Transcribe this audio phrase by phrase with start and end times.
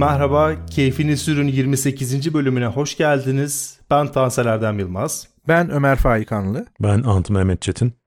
[0.00, 2.34] Merhaba, Keyfini Sürün 28.
[2.34, 3.80] bölümüne hoş geldiniz.
[3.90, 5.28] Ben Tansel Erdem Yılmaz.
[5.48, 6.66] Ben Ömer Faikanlı.
[6.80, 7.99] Ben Ant Mehmet Çetin.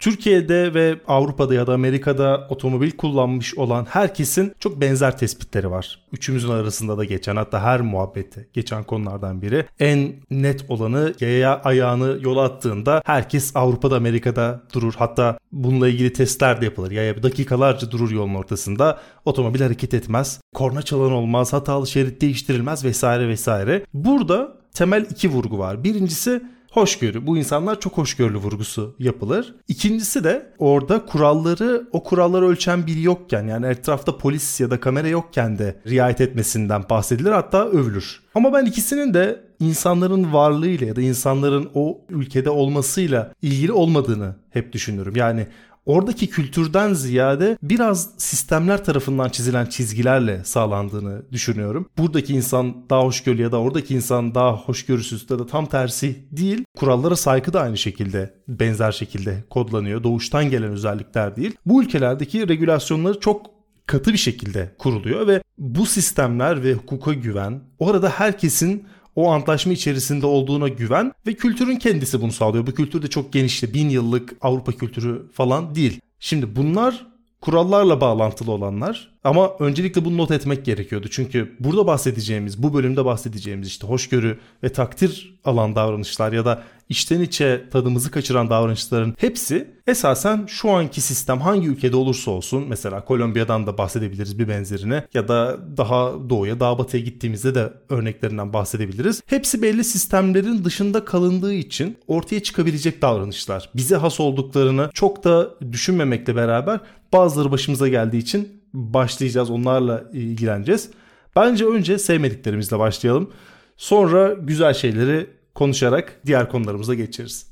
[0.00, 6.00] Türkiye'de ve Avrupa'da ya da Amerika'da otomobil kullanmış olan herkesin çok benzer tespitleri var.
[6.12, 9.66] Üçümüzün arasında da geçen hatta her muhabbette geçen konulardan biri.
[9.80, 14.94] En net olanı yaya ayağını yola attığında herkes Avrupa'da Amerika'da durur.
[14.98, 16.90] Hatta bununla ilgili testler de yapılır.
[16.90, 18.98] Yaya dakikalarca durur yolun ortasında.
[19.24, 20.40] Otomobil hareket etmez.
[20.54, 21.52] Korna çalan olmaz.
[21.52, 23.84] Hatalı şerit değiştirilmez vesaire vesaire.
[23.94, 25.84] Burada temel iki vurgu var.
[25.84, 27.26] Birincisi hoşgörü.
[27.26, 29.54] Bu insanlar çok hoşgörülü vurgusu yapılır.
[29.68, 35.08] İkincisi de orada kuralları o kuralları ölçen biri yokken yani etrafta polis ya da kamera
[35.08, 38.20] yokken de riayet etmesinden bahsedilir hatta övülür.
[38.34, 44.72] Ama ben ikisinin de insanların varlığıyla ya da insanların o ülkede olmasıyla ilgili olmadığını hep
[44.72, 45.16] düşünürüm.
[45.16, 45.46] Yani
[45.86, 51.88] oradaki kültürden ziyade biraz sistemler tarafından çizilen çizgilerle sağlandığını düşünüyorum.
[51.98, 56.64] Buradaki insan daha hoşgörülü ya da oradaki insan daha hoşgörüsüz ya da tam tersi değil.
[56.76, 60.02] Kurallara saygı da aynı şekilde benzer şekilde kodlanıyor.
[60.02, 61.56] Doğuştan gelen özellikler değil.
[61.66, 63.46] Bu ülkelerdeki regülasyonları çok
[63.86, 70.26] katı bir şekilde kuruluyor ve bu sistemler ve hukuka güven orada herkesin o antlaşma içerisinde
[70.26, 72.66] olduğuna güven ve kültürün kendisi bunu sağlıyor.
[72.66, 73.74] Bu kültür de çok genişti.
[73.74, 76.00] Bin yıllık Avrupa kültürü falan değil.
[76.20, 77.06] Şimdi bunlar
[77.40, 81.08] kurallarla bağlantılı olanlar ama öncelikle bunu not etmek gerekiyordu.
[81.10, 87.20] Çünkü burada bahsedeceğimiz, bu bölümde bahsedeceğimiz işte hoşgörü ve takdir alan davranışlar ya da içten
[87.20, 93.66] içe tadımızı kaçıran davranışların hepsi esasen şu anki sistem hangi ülkede olursa olsun mesela Kolombiya'dan
[93.66, 99.22] da bahsedebiliriz bir benzerini ya da daha doğuya daha batıya gittiğimizde de örneklerinden bahsedebiliriz.
[99.26, 103.70] Hepsi belli sistemlerin dışında kalındığı için ortaya çıkabilecek davranışlar.
[103.74, 106.80] Bize has olduklarını çok da düşünmemekle beraber
[107.12, 110.90] bazıları başımıza geldiği için başlayacağız onlarla ilgileneceğiz.
[111.36, 113.30] Bence önce sevmediklerimizle başlayalım.
[113.76, 117.49] Sonra güzel şeyleri konuşarak diğer konularımıza geçeriz.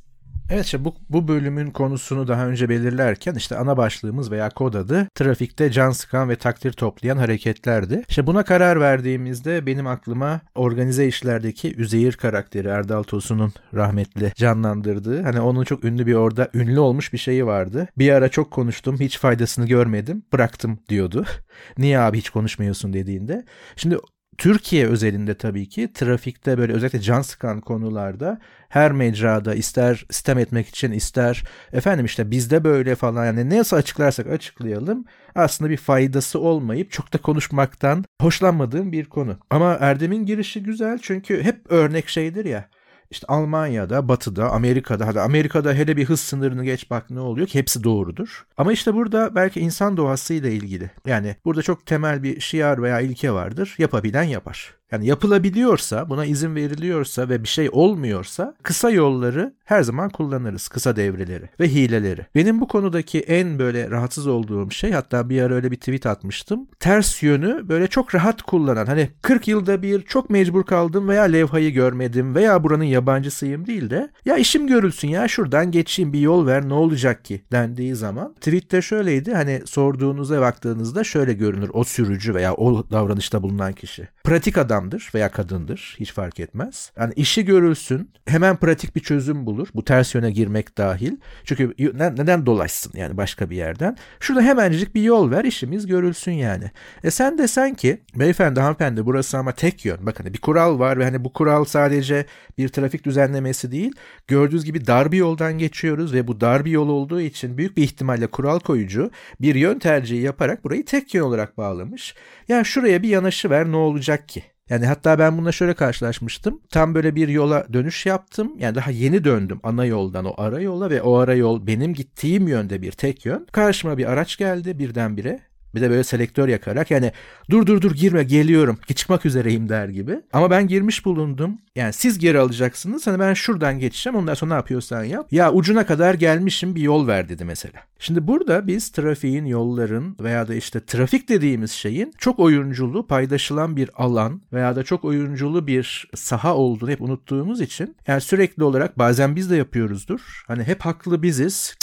[0.50, 5.08] Evet işte bu, bu bölümün konusunu daha önce belirlerken işte ana başlığımız veya kod adı
[5.14, 8.02] trafikte can sıkan ve takdir toplayan hareketlerdi.
[8.08, 15.40] İşte buna karar verdiğimizde benim aklıma organize işlerdeki Üzeyir karakteri Erdal Tosun'un rahmetli canlandırdığı hani
[15.40, 17.88] onun çok ünlü bir orada ünlü olmuş bir şeyi vardı.
[17.98, 21.26] Bir ara çok konuştum hiç faydasını görmedim bıraktım diyordu.
[21.78, 23.44] Niye abi hiç konuşmuyorsun dediğinde.
[23.76, 23.98] Şimdi
[24.38, 30.68] Türkiye özelinde tabii ki trafikte böyle özellikle can sıkan konularda her mecrada ister sistem etmek
[30.68, 35.04] için ister efendim işte bizde böyle falan yani nasıl açıklarsak açıklayalım
[35.34, 39.38] aslında bir faydası olmayıp çok da konuşmaktan hoşlanmadığım bir konu.
[39.50, 42.68] Ama Erdem'in girişi güzel çünkü hep örnek şeydir ya
[43.10, 47.58] işte Almanya'da, Batı'da, Amerika'da, hadi Amerika'da hele bir hız sınırını geç bak ne oluyor ki
[47.58, 48.46] hepsi doğrudur.
[48.56, 50.90] Ama işte burada belki insan doğasıyla ilgili.
[51.06, 53.74] Yani burada çok temel bir şiar veya ilke vardır.
[53.78, 54.77] Yapabilen yapar.
[54.92, 60.68] Yani yapılabiliyorsa, buna izin veriliyorsa ve bir şey olmuyorsa kısa yolları her zaman kullanırız.
[60.68, 62.26] Kısa devreleri ve hileleri.
[62.34, 66.66] Benim bu konudaki en böyle rahatsız olduğum şey hatta bir ara öyle bir tweet atmıştım.
[66.80, 71.72] Ters yönü böyle çok rahat kullanan hani 40 yılda bir çok mecbur kaldım veya levhayı
[71.72, 76.68] görmedim veya buranın yabancısıyım değil de ya işim görülsün ya şuradan geçeyim bir yol ver
[76.68, 82.54] ne olacak ki dendiği zaman tweette şöyleydi hani sorduğunuza baktığınızda şöyle görünür o sürücü veya
[82.54, 84.08] o davranışta bulunan kişi.
[84.24, 86.92] Pratik adam adamdır veya kadındır hiç fark etmez.
[86.96, 89.68] Yani işi görülsün hemen pratik bir çözüm bulur.
[89.74, 91.16] Bu ters yöne girmek dahil.
[91.44, 93.96] Çünkü neden dolaşsın yani başka bir yerden.
[94.20, 96.70] Şurada hemencik bir yol ver işimiz görülsün yani.
[97.04, 99.98] E sen desen ki beyefendi hanımefendi burası ama tek yön.
[100.06, 102.26] Bakın bir kural var ve hani bu kural sadece
[102.58, 103.92] bir trafik düzenlemesi değil.
[104.26, 107.82] Gördüğünüz gibi dar bir yoldan geçiyoruz ve bu dar bir yol olduğu için büyük bir
[107.82, 112.14] ihtimalle kural koyucu bir yön tercihi yaparak burayı tek yön olarak bağlamış.
[112.48, 114.42] Ya şuraya bir yanaşı ver ne olacak ki?
[114.70, 116.60] Yani hatta ben bununla şöyle karşılaşmıştım.
[116.70, 118.52] Tam böyle bir yola dönüş yaptım.
[118.58, 122.48] Yani daha yeni döndüm ana yoldan o ara yola ve o ara yol benim gittiğim
[122.48, 123.46] yönde bir tek yön.
[123.52, 125.47] Karşıma bir araç geldi birdenbire.
[125.74, 127.12] Bir de böyle selektör yakarak yani
[127.50, 130.20] dur dur dur girme geliyorum çıkmak üzereyim der gibi.
[130.32, 131.58] Ama ben girmiş bulundum.
[131.76, 135.26] Yani siz geri alacaksınız hani ben şuradan geçeceğim ondan sonra ne yapıyorsan yap.
[135.30, 137.80] Ya ucuna kadar gelmişim bir yol ver dedi mesela.
[137.98, 143.90] Şimdi burada biz trafiğin, yolların veya da işte trafik dediğimiz şeyin çok oyunculu paydaşılan bir
[143.94, 149.36] alan veya da çok oyunculu bir saha olduğunu hep unuttuğumuz için yani sürekli olarak bazen
[149.36, 150.42] biz de yapıyoruzdur.
[150.46, 151.74] Hani hep haklı biziz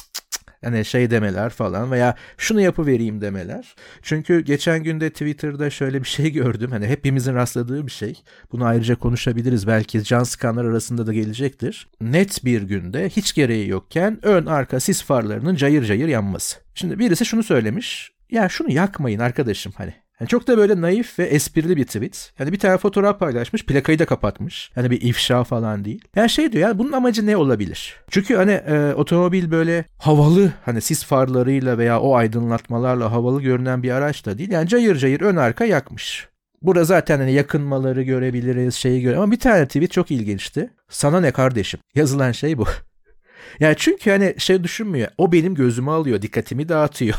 [0.66, 3.76] hani şey demeler falan veya şunu yapı vereyim demeler.
[4.02, 6.72] Çünkü geçen günde Twitter'da şöyle bir şey gördüm.
[6.72, 8.22] Hani hepimizin rastladığı bir şey.
[8.52, 9.68] Bunu ayrıca konuşabiliriz.
[9.68, 11.88] Belki can sıkanlar arasında da gelecektir.
[12.02, 16.58] Net bir günde hiç gereği yokken ön arka sis farlarının cayır cayır yanması.
[16.76, 18.12] Şimdi birisi şunu söylemiş.
[18.32, 20.05] Ya şunu yakmayın arkadaşım hani.
[20.20, 22.34] Yani çok da böyle naif ve esprili bir tweet.
[22.40, 24.72] Yani bir tane fotoğraf paylaşmış, plakayı da kapatmış.
[24.76, 26.02] Yani bir ifşa falan değil.
[26.16, 27.96] Yani şey diyor yani bunun amacı ne olabilir?
[28.10, 33.92] Çünkü hani e, otomobil böyle havalı hani sis farlarıyla veya o aydınlatmalarla havalı görünen bir
[33.92, 34.52] araç da değil.
[34.52, 36.28] Yani cayır cayır ön arka yakmış.
[36.62, 39.18] Burada zaten hani yakınmaları görebiliriz, şeyi göre.
[39.18, 40.70] Ama bir tane tweet çok ilginçti.
[40.90, 41.80] Sana ne kardeşim?
[41.96, 42.66] Yazılan şey bu.
[43.60, 45.08] yani çünkü hani şey düşünmüyor.
[45.18, 47.16] O benim gözümü alıyor, dikkatimi dağıtıyor.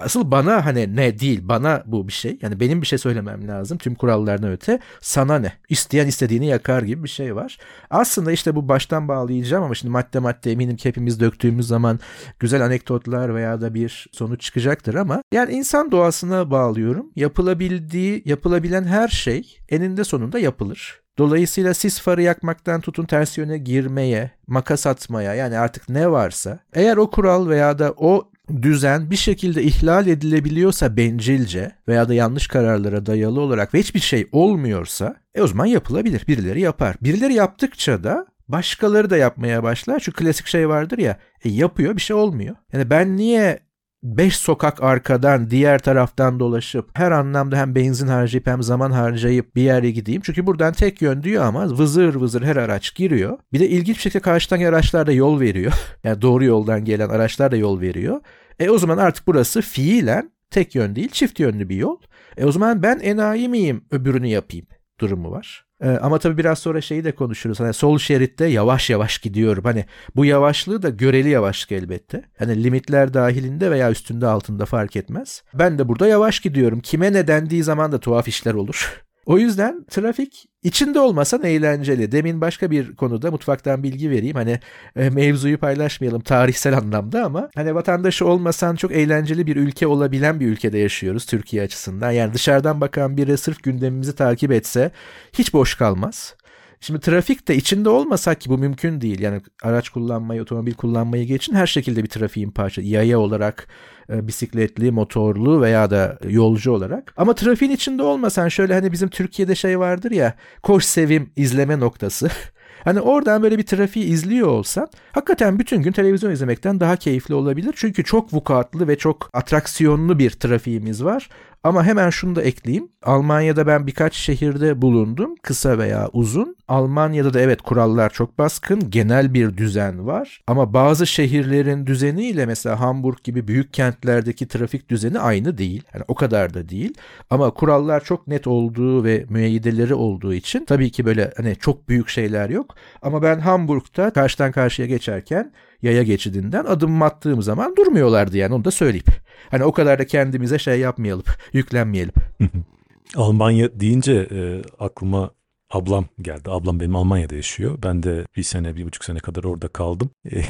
[0.00, 2.38] Asıl bana hani ne değil bana bu bir şey.
[2.42, 4.78] Yani benim bir şey söylemem lazım tüm kurallardan öte.
[5.00, 5.52] Sana ne?
[5.68, 7.58] İsteyen istediğini yakar gibi bir şey var.
[7.90, 12.00] Aslında işte bu baştan bağlayacağım ama şimdi madde madde eminim ki hepimiz döktüğümüz zaman
[12.38, 17.12] güzel anekdotlar veya da bir sonuç çıkacaktır ama yani insan doğasına bağlıyorum.
[17.16, 21.00] Yapılabildiği, yapılabilen her şey eninde sonunda yapılır.
[21.18, 26.96] Dolayısıyla sis farı yakmaktan tutun ters yöne girmeye, makas atmaya yani artık ne varsa eğer
[26.96, 28.30] o kural veya da o
[28.62, 34.28] düzen bir şekilde ihlal edilebiliyorsa bencilce veya da yanlış kararlara dayalı olarak ve hiçbir şey
[34.32, 36.24] olmuyorsa e o zaman yapılabilir.
[36.28, 36.96] Birileri yapar.
[37.02, 40.00] Birileri yaptıkça da başkaları da yapmaya başlar.
[40.00, 42.56] Şu klasik şey vardır ya e yapıyor bir şey olmuyor.
[42.72, 43.65] Yani ben niye
[44.06, 49.62] beş sokak arkadan diğer taraftan dolaşıp her anlamda hem benzin harcayıp hem zaman harcayıp bir
[49.62, 50.22] yere gideyim.
[50.24, 53.38] Çünkü buradan tek yön diyor ama vızır vızır her araç giriyor.
[53.52, 55.72] Bir de ilginç bir şekilde karşıdan araçlar da yol veriyor.
[56.04, 58.20] Yani doğru yoldan gelen araçlar da yol veriyor.
[58.58, 61.96] E o zaman artık burası fiilen tek yön değil çift yönlü bir yol.
[62.36, 64.66] E o zaman ben enayi miyim öbürünü yapayım
[65.00, 65.65] durumu var.
[65.82, 67.60] Ee, ama tabii biraz sonra şeyi de konuşuruz.
[67.60, 69.64] Hani sol şeritte yavaş yavaş gidiyorum.
[69.64, 69.84] Hani
[70.16, 72.22] bu yavaşlığı da göreli yavaşlık elbette.
[72.38, 75.42] Hani limitler dahilinde veya üstünde altında fark etmez.
[75.54, 76.80] Ben de burada yavaş gidiyorum.
[76.80, 79.05] Kime ne dendiği zaman da tuhaf işler olur.
[79.26, 82.12] O yüzden trafik içinde olmasan eğlenceli.
[82.12, 84.36] Demin başka bir konuda mutfaktan bilgi vereyim.
[84.36, 84.60] Hani
[84.96, 90.46] e, mevzuyu paylaşmayalım tarihsel anlamda ama hani vatandaşı olmasan çok eğlenceli bir ülke olabilen bir
[90.46, 92.10] ülkede yaşıyoruz Türkiye açısından.
[92.10, 94.90] Yani dışarıdan bakan biri sırf gündemimizi takip etse
[95.32, 96.34] hiç boş kalmaz.
[96.80, 99.20] Şimdi trafik de içinde olmasak ki bu mümkün değil.
[99.20, 102.88] Yani araç kullanmayı, otomobil kullanmayı geçin her şekilde bir trafiğin parçası.
[102.88, 103.68] Yaya olarak,
[104.08, 107.14] bisikletli, motorlu veya da yolcu olarak.
[107.16, 112.28] Ama trafiğin içinde olmasan şöyle hani bizim Türkiye'de şey vardır ya koş sevim izleme noktası.
[112.84, 117.74] Hani oradan böyle bir trafiği izliyor olsan hakikaten bütün gün televizyon izlemekten daha keyifli olabilir.
[117.76, 121.28] Çünkü çok vukuatlı ve çok atraksiyonlu bir trafiğimiz var.
[121.66, 122.88] Ama hemen şunu da ekleyeyim.
[123.02, 125.34] Almanya'da ben birkaç şehirde bulundum.
[125.42, 126.56] Kısa veya uzun.
[126.68, 128.90] Almanya'da da evet kurallar çok baskın.
[128.90, 130.40] Genel bir düzen var.
[130.46, 135.82] Ama bazı şehirlerin düzeniyle mesela Hamburg gibi büyük kentlerdeki trafik düzeni aynı değil.
[135.94, 136.94] Yani o kadar da değil.
[137.30, 142.08] Ama kurallar çok net olduğu ve müeyyideleri olduğu için tabii ki böyle hani çok büyük
[142.08, 142.74] şeyler yok.
[143.02, 145.52] Ama ben Hamburg'da karşıdan karşıya geçerken
[145.86, 149.08] yaya geçidinden adım attığım zaman durmuyorlardı yani onu da söyleyip.
[149.50, 152.12] Hani o kadar da kendimize şey yapmayalım, yüklenmeyelim.
[153.16, 155.30] Almanya deyince e, aklıma
[155.70, 156.50] ablam geldi.
[156.50, 157.78] Ablam benim Almanya'da yaşıyor.
[157.82, 160.10] Ben de bir sene, bir buçuk sene kadar orada kaldım.
[160.32, 160.42] E,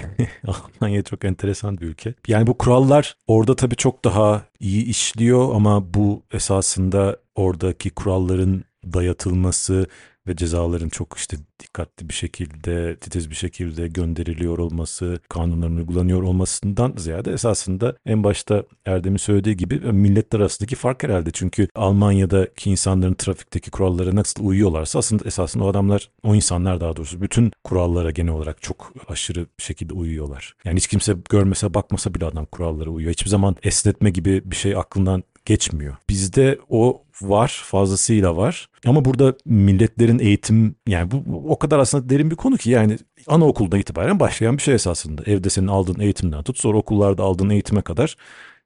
[0.46, 2.14] Almanya çok enteresan bir ülke.
[2.28, 9.86] Yani bu kurallar orada tabii çok daha iyi işliyor ama bu esasında oradaki kuralların dayatılması
[10.28, 16.94] ve cezaların çok işte dikkatli bir şekilde, titiz bir şekilde gönderiliyor olması, kanunların uygulanıyor olmasından
[16.96, 21.30] ziyade esasında en başta Erdem'in söylediği gibi milletler arasındaki fark herhalde.
[21.30, 27.22] Çünkü Almanya'daki insanların trafikteki kurallara nasıl uyuyorlarsa aslında esasında o adamlar, o insanlar daha doğrusu
[27.22, 30.54] bütün kurallara genel olarak çok aşırı şekilde uyuyorlar.
[30.64, 33.12] Yani hiç kimse görmese bakmasa bile adam kurallara uyuyor.
[33.12, 35.96] Hiçbir zaman esnetme gibi bir şey aklından geçmiyor.
[36.10, 38.68] Bizde o var, fazlasıyla var.
[38.86, 43.78] Ama burada milletlerin eğitim yani bu o kadar aslında derin bir konu ki yani anaokulda
[43.78, 45.22] itibaren başlayan bir şey esasında.
[45.26, 48.16] Evde senin aldığın eğitimden tut sonra okullarda aldığın eğitime kadar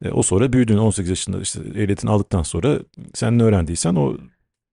[0.05, 2.79] e, o sonra büyüdüğün 18 yaşında işte ehliyetini aldıktan sonra
[3.15, 4.17] sen ne öğrendiysen o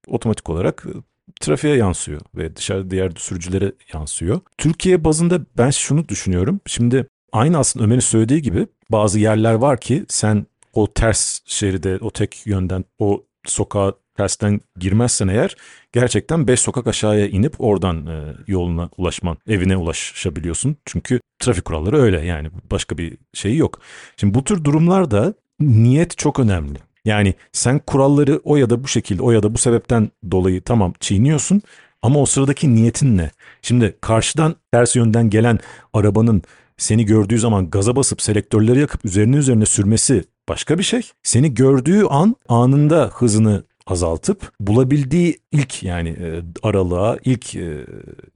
[0.08, 0.94] otomatik olarak e,
[1.40, 4.42] trafiğe yansıyor ve dışarıda diğer sürücülere yansıyor.
[4.58, 6.60] Türkiye bazında ben şunu düşünüyorum.
[6.66, 10.46] Şimdi aynı aslında Ömer'in söylediği gibi bazı yerler var ki sen
[10.78, 15.56] o ters şeride, o tek yönden, o sokağa tersten girmezsen eğer
[15.92, 20.76] gerçekten 5 sokak aşağıya inip oradan e, yoluna ulaşman, evine ulaşabiliyorsun.
[20.86, 23.80] Çünkü trafik kuralları öyle yani başka bir şey yok.
[24.18, 26.80] Şimdi bu tür durumlarda niyet çok önemli.
[27.06, 30.94] Yani sen kuralları o ya da bu şekilde o ya da bu sebepten dolayı tamam
[31.00, 31.62] çiğniyorsun
[32.02, 33.32] ama o sıradaki niyetin ne?
[33.62, 35.60] Şimdi karşıdan ters yönden gelen
[35.94, 36.42] arabanın
[36.78, 41.02] seni gördüğü zaman gaza basıp selektörleri yakıp üzerine üzerine sürmesi başka bir şey.
[41.24, 47.86] Seni gördüğü an anında hızını azaltıp bulabildiği ilk yani e, aralığa, ilk e,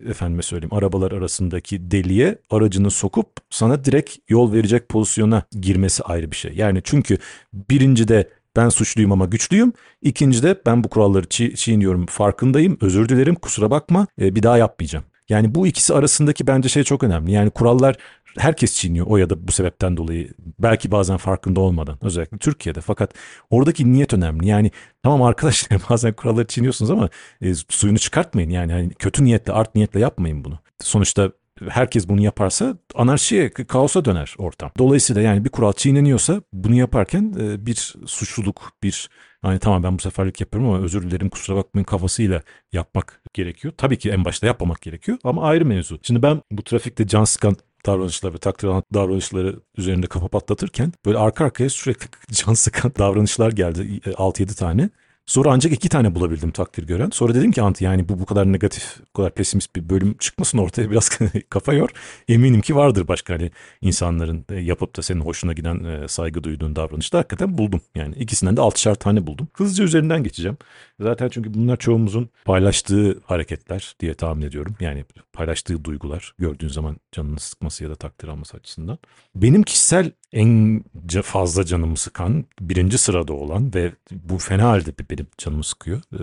[0.10, 6.36] efendime söyleyeyim arabalar arasındaki deliğe aracını sokup sana direkt yol verecek pozisyona girmesi ayrı bir
[6.36, 6.54] şey.
[6.56, 7.18] Yani çünkü
[7.54, 9.74] birincide ben suçluyum ama güçlüyüm.
[10.02, 15.06] İkincide ben bu kuralları çiğ, çiğniyorum farkındayım özür dilerim kusura bakma e, bir daha yapmayacağım.
[15.30, 17.32] Yani bu ikisi arasındaki bence şey çok önemli.
[17.32, 17.98] Yani kurallar
[18.38, 23.14] herkes çiğniyor o ya da bu sebepten dolayı belki bazen farkında olmadan özellikle Türkiye'de fakat
[23.50, 24.48] oradaki niyet önemli.
[24.48, 24.72] Yani
[25.04, 27.10] tamam arkadaşlar bazen kuralları çiğniyorsunuz ama
[27.42, 30.60] e, suyunu çıkartmayın yani hani kötü niyetle art niyetle yapmayın bunu.
[30.82, 31.32] Sonuçta
[31.70, 34.72] herkes bunu yaparsa anarşiye, kaosa döner ortam.
[34.78, 39.10] Dolayısıyla yani bir kural çiğneniyorsa bunu yaparken e, bir suçluluk, bir
[39.42, 42.42] hani tamam ben bu seferlik yapıyorum ama özür dilerim kusura bakmayın kafasıyla
[42.74, 43.74] yapmak gerekiyor.
[43.78, 46.00] Tabii ki en başta yapmamak gerekiyor ama ayrı mevzu.
[46.04, 51.18] Şimdi ben bu trafikte can sıkan davranışlar ve takdir alan davranışları üzerinde kafa patlatırken böyle
[51.18, 54.90] arka arkaya sürekli can sıkan davranışlar geldi 6-7 e, tane.
[55.26, 57.10] Sonra ancak iki tane bulabildim takdir gören.
[57.10, 60.58] Sonra dedim ki Anti yani bu bu kadar negatif, bu kadar pesimist bir bölüm çıkmasın
[60.58, 61.10] ortaya biraz
[61.50, 61.90] kafa yor.
[62.28, 63.52] Eminim ki vardır başka hani
[63.82, 67.82] insanların e, yapıp da senin hoşuna giden e, saygı duyduğun davranışlar hakikaten buldum.
[67.96, 69.48] Yani ikisinden de altışar tane buldum.
[69.54, 70.58] Hızlıca üzerinden geçeceğim.
[71.00, 74.76] Zaten çünkü bunlar çoğumuzun paylaştığı hareketler diye tahmin ediyorum.
[74.80, 78.98] Yani paylaştığı duygular gördüğün zaman canını sıkması ya da takdir alması açısından.
[79.36, 80.84] Benim kişisel en
[81.24, 86.02] fazla canımı sıkan birinci sırada olan ve bu fena halde benim canımı sıkıyor.
[86.14, 86.18] Ee,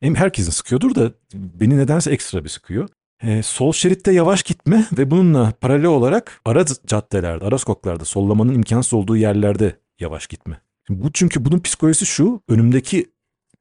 [0.00, 2.88] hem herkesin sıkıyordur da beni nedense ekstra bir sıkıyor.
[3.22, 8.94] Ee, sol şeritte yavaş gitme ve bununla paralel olarak ara caddelerde, ara sokaklarda sollamanın imkansız
[8.94, 10.60] olduğu yerlerde yavaş gitme.
[10.88, 13.06] Bu çünkü bunun psikolojisi şu, önümdeki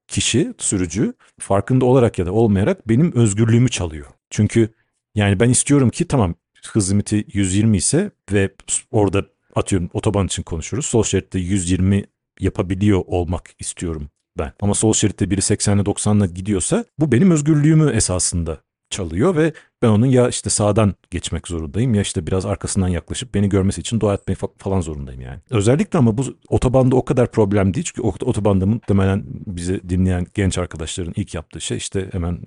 [0.07, 4.07] kişi, sürücü farkında olarak ya da olmayarak benim özgürlüğümü çalıyor.
[4.29, 4.69] Çünkü
[5.15, 6.35] yani ben istiyorum ki tamam
[6.71, 8.49] hız limiti 120 ise ve
[8.91, 9.25] orada
[9.55, 10.85] atıyorum otoban için konuşuruz.
[10.85, 12.03] Sol şeritte 120
[12.39, 14.53] yapabiliyor olmak istiyorum ben.
[14.61, 20.05] Ama sol şeritte biri 80'le 90'la gidiyorsa bu benim özgürlüğümü esasında çalıyor ve ben onun
[20.05, 24.37] ya işte sağdan geçmek zorundayım ya işte biraz arkasından yaklaşıp beni görmesi için dua etmeyi
[24.57, 25.39] falan zorundayım yani.
[25.49, 31.13] Özellikle ama bu otobanda o kadar problem değil çünkü otobanda muhtemelen bizi dinleyen genç arkadaşların
[31.15, 32.39] ilk yaptığı şey işte hemen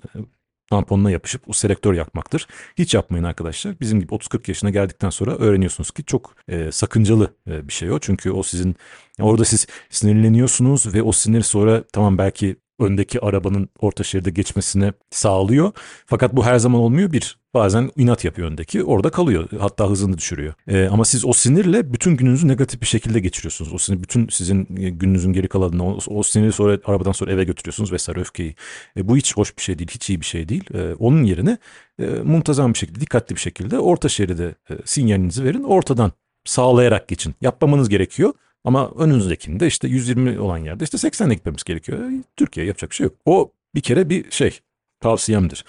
[0.69, 2.47] tamponuna yapışıp o selektör yakmaktır.
[2.77, 3.79] Hiç yapmayın arkadaşlar.
[3.79, 7.99] Bizim gibi 30-40 yaşına geldikten sonra öğreniyorsunuz ki çok e, sakıncalı e, bir şey o.
[7.99, 8.75] Çünkü o sizin
[9.21, 15.71] orada siz sinirleniyorsunuz ve o sinir sonra tamam belki öndeki arabanın orta şeride geçmesine sağlıyor.
[16.05, 17.11] Fakat bu her zaman olmuyor.
[17.11, 18.83] Bir, bazen inat yapıyor öndeki.
[18.83, 19.49] Orada kalıyor.
[19.59, 20.53] Hatta hızını düşürüyor.
[20.67, 23.73] E, ama siz o sinirle bütün gününüzü negatif bir şekilde geçiriyorsunuz.
[23.73, 27.91] O sinir bütün sizin gününüzün geri kalanını o, o siniri sonra arabadan sonra eve götürüyorsunuz
[27.91, 28.55] vesaire öfkeyi.
[28.97, 29.89] E, bu hiç hoş bir şey değil.
[29.91, 30.63] Hiç iyi bir şey değil.
[30.73, 31.57] E, onun yerine
[31.99, 35.63] e, muntazam bir şekilde, dikkatli bir şekilde orta şeride e, sinyalinizi verin.
[35.63, 36.11] Ortadan
[36.45, 37.35] sağlayarak geçin.
[37.41, 38.33] Yapmamanız gerekiyor.
[38.63, 41.99] Ama önünüzdekinde işte 120 olan yerde işte 80'le gitmemiz gerekiyor.
[42.37, 43.15] Türkiye yapacak bir şey yok.
[43.25, 44.59] O bir kere bir şey
[44.99, 45.65] tavsiyemdir.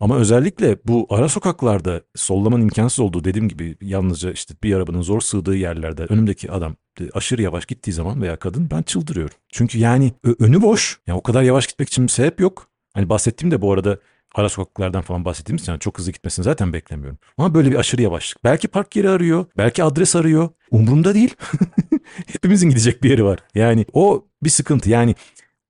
[0.00, 5.20] Ama özellikle bu ara sokaklarda sollamanın imkansız olduğu dediğim gibi yalnızca işte bir arabanın zor
[5.20, 6.76] sığdığı yerlerde önümdeki adam
[7.14, 9.34] aşırı yavaş gittiği zaman veya kadın ben çıldırıyorum.
[9.48, 11.00] Çünkü yani önü boş.
[11.06, 12.68] Yani o kadar yavaş gitmek için bir sebep yok.
[12.94, 13.98] Hani bahsettiğim de bu arada
[14.34, 17.18] ara sokaklardan falan bahsettiğimiz için çok hızlı gitmesini zaten beklemiyorum.
[17.38, 18.44] Ama böyle bir aşırı yavaşlık.
[18.44, 20.48] Belki park yeri arıyor, belki adres arıyor.
[20.70, 21.34] Umurumda değil.
[22.26, 23.38] Hepimizin gidecek bir yeri var.
[23.54, 24.90] Yani o bir sıkıntı.
[24.90, 25.14] Yani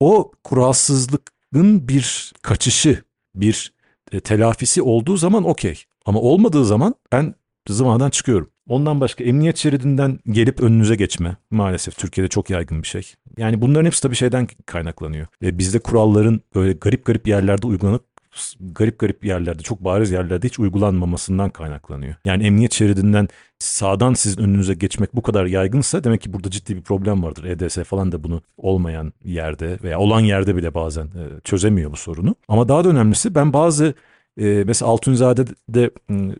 [0.00, 3.02] o kuralsızlığın bir kaçışı,
[3.34, 3.72] bir
[4.12, 5.84] e, telafisi olduğu zaman okey.
[6.06, 7.34] Ama olmadığı zaman ben
[7.68, 8.50] zımadan çıkıyorum.
[8.68, 13.14] Ondan başka emniyet şeridinden gelip önünüze geçme maalesef Türkiye'de çok yaygın bir şey.
[13.36, 15.26] Yani bunların hepsi tabii şeyden kaynaklanıyor.
[15.42, 18.04] Ve bizde kuralların böyle garip garip yerlerde uygulanıp
[18.60, 22.14] garip garip yerlerde çok bariz yerlerde hiç uygulanmamasından kaynaklanıyor.
[22.24, 26.82] Yani emniyet şeridinden sağdan sizin önünüze geçmek bu kadar yaygınsa demek ki burada ciddi bir
[26.82, 27.44] problem vardır.
[27.44, 32.34] EDS falan da bunu olmayan yerde veya olan yerde bile bazen e, çözemiyor bu sorunu.
[32.48, 33.94] Ama daha da önemlisi ben bazı
[34.40, 35.90] e, mesela Altunzade'de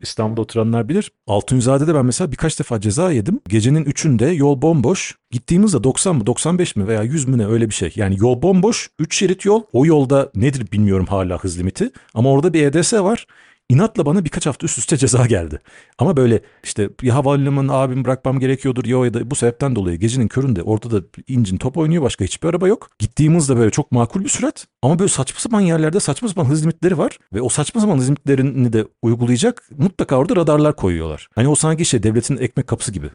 [0.00, 1.12] İstanbul'da oturanlar bilir.
[1.26, 3.40] Altunzade'de ben mesela birkaç defa ceza yedim.
[3.48, 5.16] Gecenin üçünde yol bomboş.
[5.30, 7.92] Gittiğimizde 90 mı 95 mi veya 100 mü ne öyle bir şey.
[7.96, 9.62] Yani yol bomboş 3 şerit yol.
[9.72, 11.90] O yolda nedir bilmiyorum hala hız limiti.
[12.14, 13.26] Ama orada bir EDS var.
[13.72, 15.60] İnatla bana birkaç hafta üst üste ceza geldi.
[15.98, 20.28] Ama böyle işte ya havalimanı abim bırakmam gerekiyordur ya ya da bu sebepten dolayı gecenin
[20.28, 22.90] köründe orada da incin top oynuyor başka hiçbir araba yok.
[22.98, 26.98] Gittiğimizde böyle çok makul bir sürat ama böyle saçma sapan yerlerde saçma sapan hız limitleri
[26.98, 31.28] var ve o saçma sapan hız limitlerini de uygulayacak mutlaka orada radarlar koyuyorlar.
[31.34, 33.10] Hani o sanki şey devletin ekmek kapısı gibi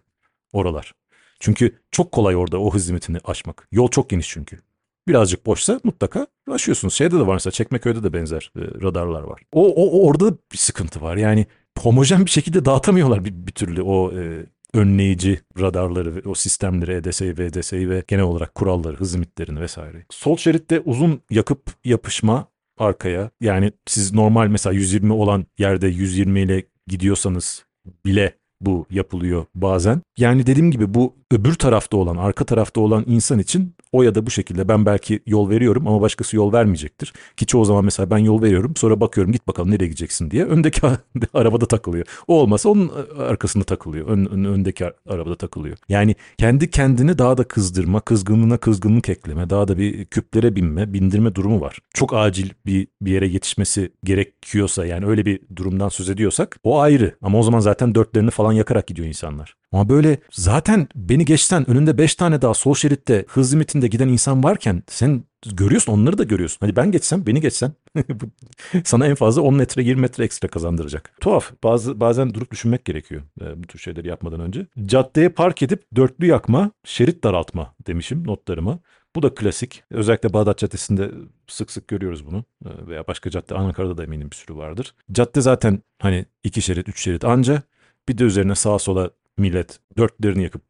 [0.54, 0.94] oralar.
[1.40, 3.68] Çünkü çok kolay orada o hız limitini aşmak.
[3.72, 4.60] Yol çok geniş çünkü
[5.08, 6.94] birazcık boşsa mutlaka ulaşıyorsunuz.
[6.94, 9.42] Şeyde de var mesela Çekmeköy'de de benzer e, radarlar var.
[9.52, 11.18] O, o, o orada bir sıkıntı var.
[11.18, 11.46] Yani
[11.80, 17.90] homojen bir şekilde dağıtamıyorlar bir, bir türlü o e, önleyici radarları, o sistemleri, EDS'yi, VDS'yi
[17.90, 20.06] ve genel olarak kuralları, hız limitlerini vesaire.
[20.10, 22.48] Sol şeritte uzun yakıp yapışma
[22.78, 23.30] arkaya.
[23.42, 27.66] Yani siz normal mesela 120 olan yerde 120 ile gidiyorsanız
[28.06, 30.02] bile bu yapılıyor bazen.
[30.18, 34.26] Yani dediğim gibi bu öbür tarafta olan, arka tarafta olan insan için o ya da
[34.26, 37.14] bu şekilde ben belki yol veriyorum ama başkası yol vermeyecektir.
[37.38, 40.82] Ki çoğu zaman mesela ben yol veriyorum sonra bakıyorum git bakalım nereye gideceksin diye öndeki
[41.34, 42.06] arabada takılıyor.
[42.28, 44.08] O olmasa onun arkasında takılıyor.
[44.08, 45.78] Ön, ön, öndeki arabada takılıyor.
[45.90, 51.36] Yani kendi kendini daha da kızdırma, kızgınlığına kızgınlık ekleme, daha da bir küplere binme, bindirme
[51.36, 51.80] durumu var.
[51.94, 57.16] Çok acil bir bir yere yetişmesi gerekiyorsa yani öyle bir durumdan söz ediyorsak o ayrı.
[57.22, 59.56] Ama o zaman zaten dörtlerini falan yakarak gidiyor insanlar.
[59.72, 64.44] Ama böyle zaten beni geçten önünde 5 tane daha sol şeritte hız limitinde giden insan
[64.44, 66.58] varken sen görüyorsun onları da görüyorsun.
[66.60, 67.72] Hani ben geçsem beni geçsen
[68.84, 71.14] sana en fazla 10 metre 20 metre ekstra kazandıracak.
[71.22, 71.52] Tuhaf.
[71.64, 74.68] Bazı bazen durup düşünmek gerekiyor e, bu tür şeyleri yapmadan önce.
[74.86, 78.80] Caddeye park edip dörtlü yakma, şerit daraltma demişim notlarıma.
[79.16, 79.84] Bu da klasik.
[79.92, 81.12] Özellikle Bağdat Caddesi'nde
[81.48, 82.44] sık sık görüyoruz bunu.
[82.66, 84.96] E, veya başka cadde Ankara'da da eminim bir sürü vardır.
[85.12, 87.62] Cadde zaten hani iki şerit, üç şerit anca.
[88.10, 90.62] Bir de üzerine sağa sola millet dörtlerini yakıp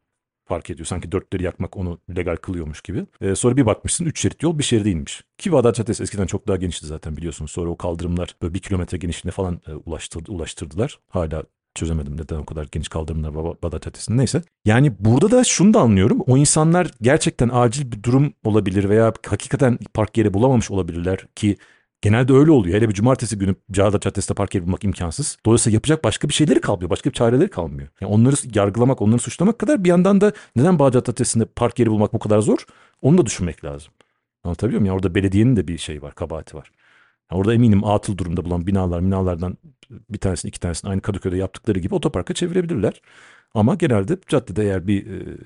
[0.48, 0.86] fark ediyor.
[0.86, 3.06] Sanki dörtleri yakmak onu legal kılıyormuş gibi.
[3.20, 5.24] Ee, sonra bir bakmışsın üç şerit yol bir şerit değilmiş.
[5.38, 7.50] Ki Bağdat Caddesi eskiden çok daha genişti zaten biliyorsunuz.
[7.50, 10.98] Sonra o kaldırımlar böyle bir kilometre genişliğine falan e, ulaştırdı, ulaştırdılar.
[11.08, 11.42] Hala
[11.74, 14.42] çözemedim neden o kadar geniş kaldırımlar Bağdat Caddesi'nde neyse.
[14.64, 16.20] Yani burada da şunu da anlıyorum.
[16.20, 21.56] O insanlar gerçekten acil bir durum olabilir veya hakikaten park yeri bulamamış olabilirler ki
[22.02, 22.76] Genelde öyle oluyor.
[22.76, 25.38] Hele bir cumartesi günü Cağda Caddesi'nde park yeri bulmak imkansız.
[25.46, 26.90] Dolayısıyla yapacak başka bir şeyleri kalmıyor.
[26.90, 27.88] Başka bir çareleri kalmıyor.
[28.00, 32.12] Yani onları yargılamak, onları suçlamak kadar bir yandan da neden Bağdat Caddesi'nde park yeri bulmak
[32.12, 32.58] bu kadar zor?
[33.02, 33.92] Onu da düşünmek lazım.
[34.44, 34.86] Anlatabiliyor muyum?
[34.86, 36.70] Yani orada belediyenin de bir şey var, kabahati var.
[37.30, 39.56] Yani orada eminim atıl durumda bulan binalar, binalardan
[39.90, 43.02] bir tanesini iki tanesini aynı Kadıköy'de yaptıkları gibi otoparka çevirebilirler.
[43.54, 45.36] Ama genelde caddede eğer bir e,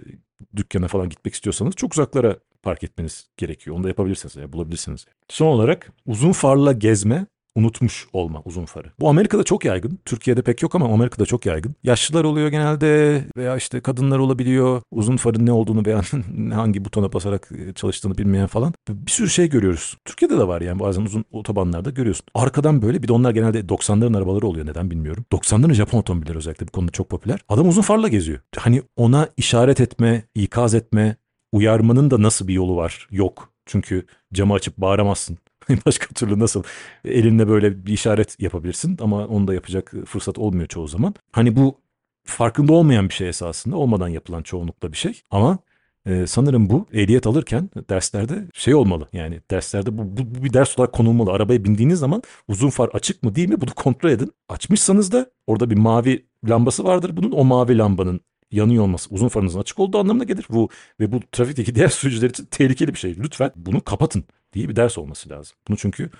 [0.56, 3.76] dükkana falan gitmek istiyorsanız çok uzaklara park etmeniz gerekiyor.
[3.76, 5.06] Onu da yapabilirsiniz, yani bulabilirsiniz.
[5.28, 8.88] Son olarak uzun farla gezme unutmuş olma uzun farı.
[9.00, 9.98] Bu Amerika'da çok yaygın.
[10.04, 11.74] Türkiye'de pek yok ama Amerika'da çok yaygın.
[11.82, 14.82] Yaşlılar oluyor genelde veya işte kadınlar olabiliyor.
[14.90, 16.02] Uzun farın ne olduğunu veya
[16.54, 18.74] hangi butona basarak e, çalıştığını bilmeyen falan.
[18.88, 19.96] Bir sürü şey görüyoruz.
[20.04, 22.26] Türkiye'de de var yani bazen uzun otobanlarda görüyorsun.
[22.34, 25.24] Arkadan böyle bir de onlar genelde 90'ların arabaları oluyor neden bilmiyorum.
[25.32, 27.40] 90'ların Japon otomobilleri özellikle bu konuda çok popüler.
[27.48, 28.38] Adam uzun farla geziyor.
[28.56, 31.16] Hani ona işaret etme, ikaz etme,
[31.52, 33.08] uyarmanın da nasıl bir yolu var?
[33.10, 33.52] Yok.
[33.66, 35.38] Çünkü camı açıp bağıramazsın.
[35.86, 36.62] Başka türlü nasıl
[37.04, 41.14] elinle böyle bir işaret yapabilirsin ama onu da yapacak fırsat olmuyor çoğu zaman.
[41.32, 41.80] Hani bu
[42.24, 45.58] farkında olmayan bir şey esasında olmadan yapılan çoğunlukla bir şey ama
[46.06, 49.08] ee, sanırım bu ehliyet alırken derslerde şey olmalı.
[49.12, 51.32] Yani derslerde bu, bu, bu bir ders olarak konulmalı.
[51.32, 54.32] Arabaya bindiğiniz zaman uzun far açık mı değil mi bunu kontrol edin.
[54.48, 57.16] Açmışsanız da orada bir mavi lambası vardır.
[57.16, 58.20] Bunun o mavi lambanın
[58.52, 60.46] yanıyor olması uzun farınızın açık olduğu anlamına gelir.
[60.50, 60.68] Bu
[61.00, 63.16] ve bu trafikteki diğer sürücüler için tehlikeli bir şey.
[63.16, 65.56] Lütfen bunu kapatın diye bir ders olması lazım.
[65.68, 66.10] Bunu çünkü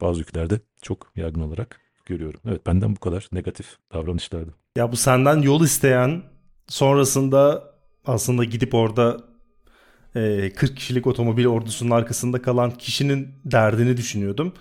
[0.00, 2.40] bazı ülkelerde çok yaygın olarak görüyorum.
[2.48, 4.54] Evet benden bu kadar negatif davranışlardı.
[4.76, 6.22] Ya bu senden yol isteyen
[6.68, 7.72] sonrasında
[8.06, 9.20] aslında gidip orada
[10.16, 14.52] e, 40 kişilik otomobil ordusunun arkasında kalan kişinin derdini düşünüyordum.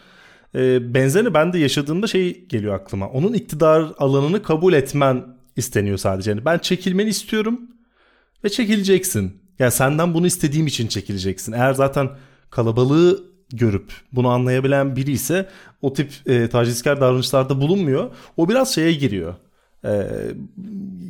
[0.56, 3.10] E, benzerini ben de yaşadığımda şey geliyor aklıma.
[3.10, 5.26] Onun iktidar alanını kabul etmen
[5.62, 6.32] isteniyor sadece.
[6.32, 7.62] Yani ben çekilmeni istiyorum
[8.44, 9.42] ve çekileceksin.
[9.60, 11.52] Yani senden bunu istediğim için çekileceksin.
[11.52, 12.10] Eğer zaten
[12.50, 15.50] kalabalığı görüp bunu anlayabilen biri ise
[15.82, 18.12] o tip e, tacizkar davranışlarda bulunmuyor.
[18.38, 19.36] O biraz şeye giriyor.
[19.86, 19.92] E,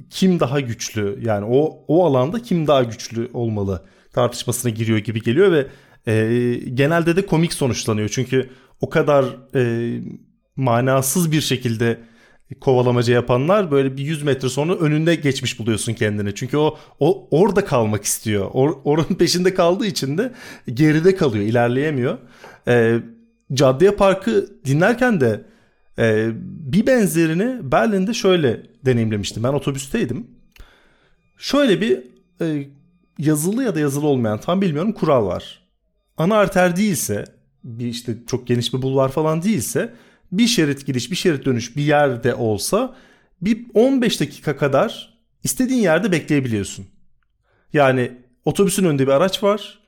[0.09, 3.83] kim daha güçlü yani o o alanda kim daha güçlü olmalı
[4.13, 5.67] tartışmasına giriyor gibi geliyor ve
[6.07, 8.09] e, genelde de komik sonuçlanıyor.
[8.09, 8.49] Çünkü
[8.81, 9.93] o kadar e,
[10.55, 11.99] manasız bir şekilde
[12.59, 16.35] kovalamaca yapanlar böyle bir 100 metre sonra önünde geçmiş buluyorsun kendini.
[16.35, 18.49] Çünkü o, o orada kalmak istiyor.
[18.53, 20.33] Or, oranın peşinde kaldığı için de
[20.73, 22.17] geride kalıyor, ilerleyemiyor.
[22.67, 22.99] E,
[23.53, 25.41] Caddeye Park'ı dinlerken de
[25.99, 26.29] e,
[26.73, 29.43] bir benzerini Berlin'de şöyle deneyimlemiştim.
[29.43, 30.27] Ben otobüsteydim.
[31.37, 31.99] Şöyle bir
[32.41, 32.67] e,
[33.19, 35.61] yazılı ya da yazılı olmayan tam bilmiyorum kural var.
[36.17, 37.25] Ana arter değilse
[37.63, 39.93] bir işte çok geniş bir bulvar falan değilse
[40.31, 42.95] bir şerit gidiş bir şerit dönüş bir yerde olsa
[43.41, 46.87] bir 15 dakika kadar istediğin yerde bekleyebiliyorsun.
[47.73, 48.11] Yani
[48.45, 49.79] otobüsün önünde bir araç var.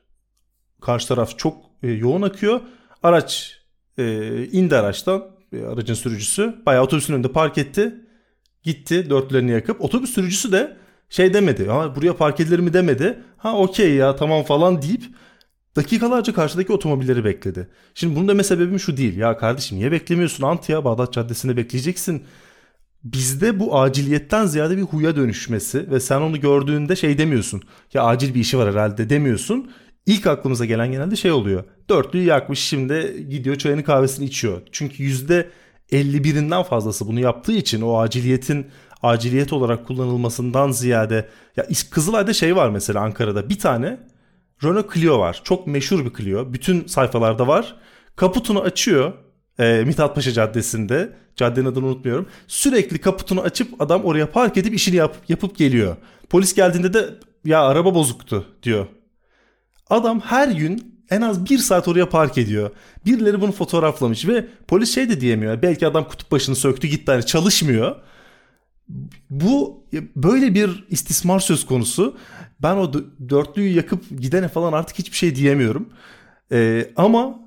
[0.82, 2.62] Karşı taraf çok e, yoğun akıyor.
[3.04, 3.58] Araç
[3.98, 6.56] e, indi araçtan e, aracın sürücüsü.
[6.66, 7.96] Bayağı otobüsün önünde park etti.
[8.64, 9.82] Gitti dörtlerini yakıp.
[9.82, 10.78] Otobüs sürücüsü de
[11.10, 11.68] şey demedi.
[11.68, 13.24] Ha, buraya park edilir mi demedi.
[13.38, 15.04] Ha okey ya tamam falan deyip
[15.76, 17.68] dakikalarca karşıdaki otomobilleri bekledi.
[17.96, 19.18] Şimdi bunun deme sebebim şu değil.
[19.18, 20.44] Ya kardeşim niye beklemiyorsun?
[20.44, 22.24] Antiya Bağdat Caddesi'nde bekleyeceksin.
[23.04, 27.62] Bizde bu aciliyetten ziyade bir huya dönüşmesi ve sen onu gördüğünde şey demiyorsun.
[27.94, 29.72] Ya acil bir işi var herhalde demiyorsun.
[30.06, 31.64] İlk aklımıza gelen genelde şey oluyor.
[31.90, 34.62] Dörtlüyü yakmış şimdi gidiyor çayını kahvesini içiyor.
[34.72, 35.50] Çünkü yüzde
[35.92, 38.68] 51'inden fazlası bunu yaptığı için o aciliyetin
[39.04, 44.00] aciliyet olarak kullanılmasından ziyade ya Kızılay'da şey var mesela Ankara'da bir tane
[44.64, 45.42] Renault Clio var.
[45.44, 46.54] Çok meşhur bir Clio.
[46.54, 47.76] Bütün sayfalarda var.
[48.16, 49.14] Kaputunu açıyor.
[49.60, 51.14] E, Mithat Paşa Caddesi'nde.
[51.36, 52.28] Caddenin adını unutmuyorum.
[52.48, 55.96] Sürekli kaputunu açıp adam oraya park edip işini yap, yapıp geliyor.
[56.30, 57.10] Polis geldiğinde de
[57.46, 58.88] ya araba bozuktu diyor.
[59.90, 62.70] Adam her gün en az bir saat oraya park ediyor.
[63.06, 65.62] Birileri bunu fotoğraflamış ve polis şey de diyemiyor.
[65.62, 67.96] Belki adam kutup başını söktü gitti hani çalışmıyor.
[69.30, 69.84] Bu
[70.16, 72.18] böyle bir istismar söz konusu.
[72.64, 72.94] Ben o
[73.30, 75.90] dörtlüyü yakıp gidene falan artık hiçbir şey diyemiyorum.
[76.52, 77.40] Ee, ama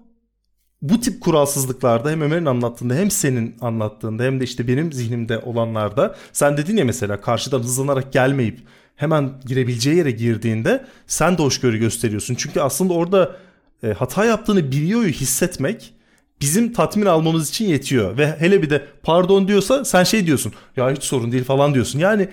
[0.83, 6.16] bu tip kuralsızlıklarda hem Ömer'in anlattığında hem senin anlattığında hem de işte benim zihnimde olanlarda
[6.33, 8.59] sen dedin ya mesela karşıdan hızlanarak gelmeyip
[8.96, 12.35] hemen girebileceği yere girdiğinde sen de hoşgörü gösteriyorsun.
[12.35, 13.37] Çünkü aslında orada
[13.83, 15.94] e, hata yaptığını biliyor hissetmek
[16.40, 18.18] bizim tatmin almamız için yetiyor.
[18.18, 21.98] Ve hele bir de pardon diyorsa sen şey diyorsun ya hiç sorun değil falan diyorsun.
[21.98, 22.29] Yani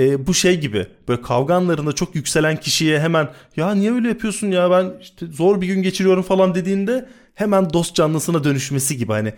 [0.00, 4.50] e, bu şey gibi böyle kavga anlarında çok yükselen kişiye hemen ya niye öyle yapıyorsun
[4.50, 9.34] ya ben işte zor bir gün geçiriyorum falan dediğinde hemen dost canlısına dönüşmesi gibi hani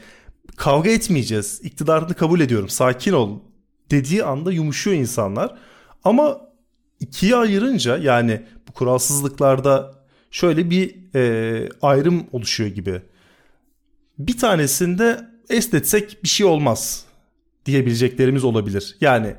[0.56, 3.38] kavga etmeyeceğiz iktidarını kabul ediyorum sakin ol
[3.90, 5.54] dediği anda yumuşuyor insanlar
[6.04, 6.40] ama
[7.00, 9.94] ikiye ayırınca yani bu kuralsızlıklarda
[10.30, 13.02] şöyle bir e, ayrım oluşuyor gibi.
[14.18, 17.04] Bir tanesinde esnetsek bir şey olmaz
[17.66, 18.96] diyebileceklerimiz olabilir.
[19.00, 19.34] Yani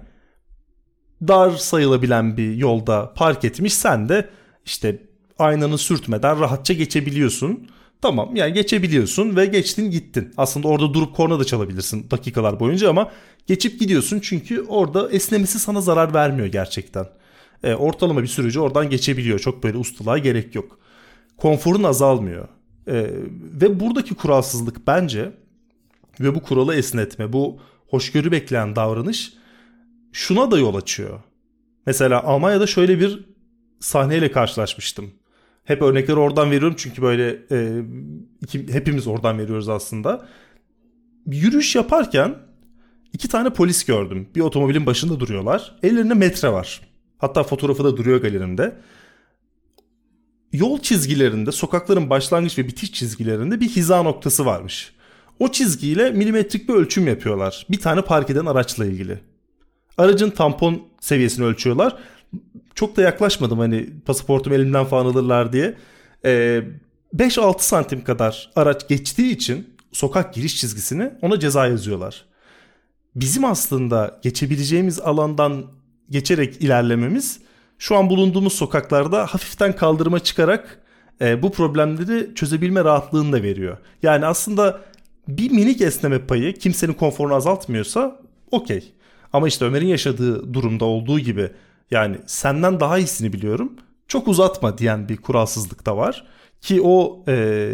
[1.28, 4.30] dar sayılabilen bir yolda park etmiş sen de
[4.66, 5.02] işte
[5.40, 7.68] aynanı sürtmeden rahatça geçebiliyorsun.
[8.02, 10.34] Tamam yani geçebiliyorsun ve geçtin gittin.
[10.38, 13.12] Aslında orada durup korna da çalabilirsin dakikalar boyunca ama
[13.48, 17.06] geçip gidiyorsun çünkü orada esnemesi sana zarar vermiyor gerçekten.
[17.64, 19.40] E, ortalama bir sürücü oradan geçebiliyor.
[19.40, 20.80] Çok böyle ustalığa gerek yok.
[21.38, 22.48] Konforun azalmıyor.
[22.88, 22.94] E,
[23.62, 25.32] ve buradaki kuralsızlık bence
[26.20, 29.34] ve bu kuralı esnetme, bu hoşgörü bekleyen davranış
[30.14, 31.20] şuna da yol açıyor.
[31.86, 33.26] Mesela Almanya'da şöyle bir
[33.80, 35.12] sahneyle karşılaşmıştım.
[35.64, 37.84] Hep örnekleri oradan veriyorum çünkü böyle e,
[38.42, 40.28] iki, hepimiz oradan veriyoruz aslında.
[41.26, 42.36] Yürüyüş yaparken
[43.14, 44.30] iki tane polis gördüm.
[44.36, 45.76] Bir otomobilin başında duruyorlar.
[45.84, 46.82] Ellerinde metre var.
[47.18, 48.76] Hatta fotoğrafı da duruyor galerimde.
[50.54, 54.94] Yol çizgilerinde, sokakların başlangıç ve bitiş çizgilerinde bir hiza noktası varmış.
[55.40, 57.66] O çizgiyle milimetrik bir ölçüm yapıyorlar.
[57.70, 59.20] Bir tane park eden araçla ilgili.
[59.98, 61.98] Aracın tampon seviyesini ölçüyorlar.
[62.76, 65.76] Çok da yaklaşmadım hani pasaportum elimden falan alırlar diye.
[66.26, 66.64] Ee,
[67.16, 72.26] 5-6 santim kadar araç geçtiği için sokak giriş çizgisini ona ceza yazıyorlar.
[73.16, 75.66] Bizim aslında geçebileceğimiz alandan
[76.10, 77.40] geçerek ilerlememiz
[77.78, 80.82] şu an bulunduğumuz sokaklarda hafiften kaldırıma çıkarak
[81.22, 83.78] e, bu problemleri çözebilme rahatlığını da veriyor.
[84.04, 84.82] Yani aslında
[85.28, 88.94] bir minik esneme payı kimsenin konforunu azaltmıyorsa okey.
[89.34, 91.52] Ama işte Ömer'in yaşadığı durumda olduğu gibi
[91.92, 93.74] yani senden daha iyisini biliyorum.
[94.08, 96.28] Çok uzatma diyen bir kuralsızlık da var.
[96.62, 97.70] Ki o e,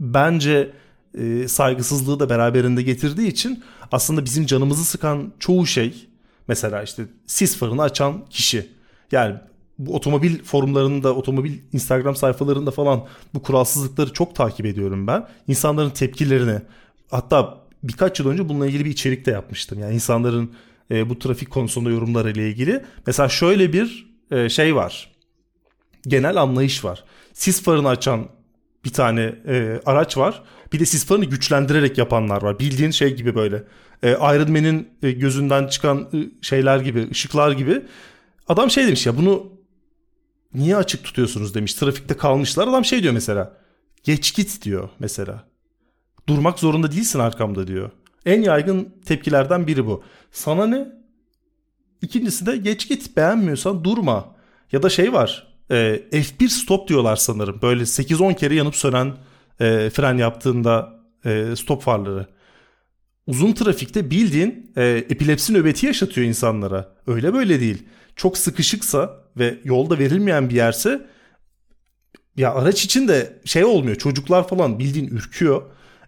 [0.00, 0.72] bence
[1.18, 6.08] e, saygısızlığı da beraberinde getirdiği için aslında bizim canımızı sıkan çoğu şey
[6.48, 8.68] mesela işte sis farını açan kişi.
[9.12, 9.36] Yani
[9.78, 15.26] bu otomobil forumlarında, otomobil Instagram sayfalarında falan bu kuralsızlıkları çok takip ediyorum ben.
[15.48, 16.60] İnsanların tepkilerini
[17.10, 19.78] hatta birkaç yıl önce bununla ilgili bir içerik de yapmıştım.
[19.78, 20.52] Yani insanların
[20.90, 22.84] e, bu trafik konusunda yorumları ile ilgili.
[23.06, 25.14] Mesela şöyle bir e, şey var.
[26.06, 27.04] Genel anlayış var.
[27.32, 28.28] Sis farını açan
[28.84, 30.42] bir tane e, araç var.
[30.72, 32.58] Bir de sis farını güçlendirerek yapanlar var.
[32.58, 33.64] Bildiğin şey gibi böyle.
[34.02, 37.82] E, Iron Man'in e, gözünden çıkan e, şeyler gibi, ışıklar gibi.
[38.48, 39.52] Adam şey demiş ya bunu
[40.54, 41.74] niye açık tutuyorsunuz demiş.
[41.74, 42.68] Trafikte kalmışlar.
[42.68, 43.56] Adam şey diyor mesela.
[44.02, 45.53] Geç git diyor mesela.
[46.28, 47.90] Durmak zorunda değilsin arkamda diyor.
[48.26, 50.02] En yaygın tepkilerden biri bu.
[50.32, 50.88] Sana ne?
[52.02, 54.34] İkincisi de geç git beğenmiyorsan durma.
[54.72, 55.54] Ya da şey var.
[55.70, 55.74] E,
[56.12, 57.58] F1 stop diyorlar sanırım.
[57.62, 59.14] Böyle 8-10 kere yanıp sönen
[59.60, 62.26] e, fren yaptığında e, stop farları.
[63.26, 66.94] Uzun trafikte bildiğin e, epilepsi nöbeti yaşatıyor insanlara.
[67.06, 67.82] Öyle böyle değil.
[68.16, 71.06] Çok sıkışıksa ve yolda verilmeyen bir yerse
[72.36, 73.96] ya araç için de şey olmuyor.
[73.96, 75.62] Çocuklar falan bildiğin ürküyor.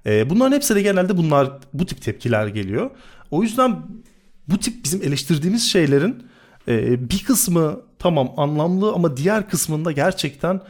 [0.06, 2.90] E, bunların hepsi de genelde bunlar bu tip tepkiler geliyor.
[3.30, 3.82] O yüzden
[4.48, 6.26] bu tip bizim eleştirdiğimiz şeylerin
[6.68, 10.60] e, bir kısmı tamam anlamlı ama diğer kısmında gerçekten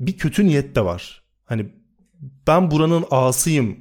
[0.00, 1.22] bir kötü niyet de var.
[1.44, 1.66] Hani
[2.46, 3.76] ben buranın ağasıyım.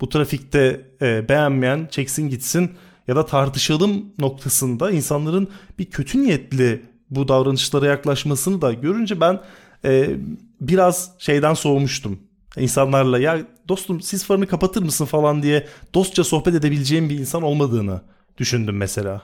[0.00, 2.70] Bu trafikte e, beğenmeyen çeksin gitsin
[3.08, 9.40] ya da tartışalım noktasında insanların bir kötü niyetli bu davranışlara yaklaşmasını da görünce ben
[9.84, 10.16] e,
[10.60, 12.18] biraz şeyden soğumuştum
[12.56, 18.00] insanlarla ya dostum sis farını kapatır mısın falan diye dostça sohbet edebileceğim bir insan olmadığını
[18.38, 19.22] düşündüm mesela.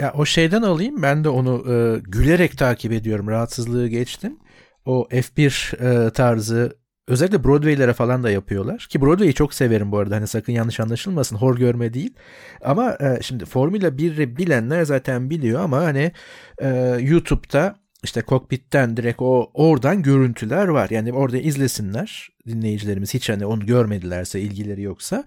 [0.00, 4.38] Ya o şeyden alayım ben de onu e, gülerek takip ediyorum rahatsızlığı geçtim.
[4.84, 6.76] o F1 e, tarzı
[7.08, 8.86] özellikle Broadway'lere falan da yapıyorlar.
[8.90, 10.16] Ki Broadway'i çok severim bu arada.
[10.16, 11.36] Hani sakın yanlış anlaşılmasın.
[11.36, 12.14] Hor görme değil.
[12.64, 16.12] Ama e, şimdi Formula 1'i bilenler zaten biliyor ama hani
[16.58, 16.68] e,
[17.00, 20.90] YouTube'da işte kokpitten direkt o oradan görüntüler var.
[20.90, 25.24] Yani orada izlesinler dinleyicilerimiz hiç hani onu görmedilerse ilgileri yoksa.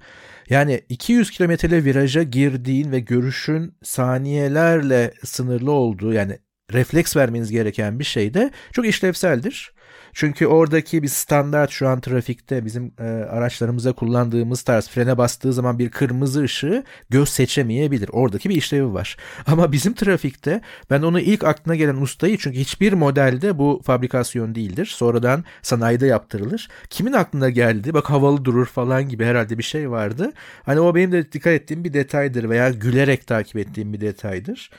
[0.50, 6.38] Yani 200 kilometre viraja girdiğin ve görüşün saniyelerle sınırlı olduğu yani
[6.74, 9.74] refleks vermeniz gereken bir şey de çok işlevseldir.
[10.14, 15.80] Çünkü oradaki bir standart şu an trafikte bizim e, araçlarımıza kullandığımız tarz frene bastığı zaman
[15.80, 18.10] bir kırmızı ışığı göz seçemeyebilir.
[18.12, 19.18] Oradaki bir işlevi var.
[19.48, 24.86] Ama bizim trafikte ben onu ilk aklına gelen ustayı çünkü hiçbir modelde bu fabrikasyon değildir.
[24.86, 26.70] Sonradan sanayide yaptırılır.
[26.90, 27.94] Kimin aklına geldi?
[27.94, 30.32] Bak havalı durur falan gibi herhalde bir şey vardı.
[30.64, 34.72] Hani o benim de dikkat ettiğim bir detaydır veya gülerek takip ettiğim bir detaydır.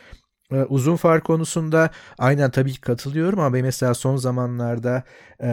[0.52, 5.02] Ee, uzun far konusunda aynen tabii ki katılıyorum ama benim mesela son zamanlarda
[5.42, 5.46] e,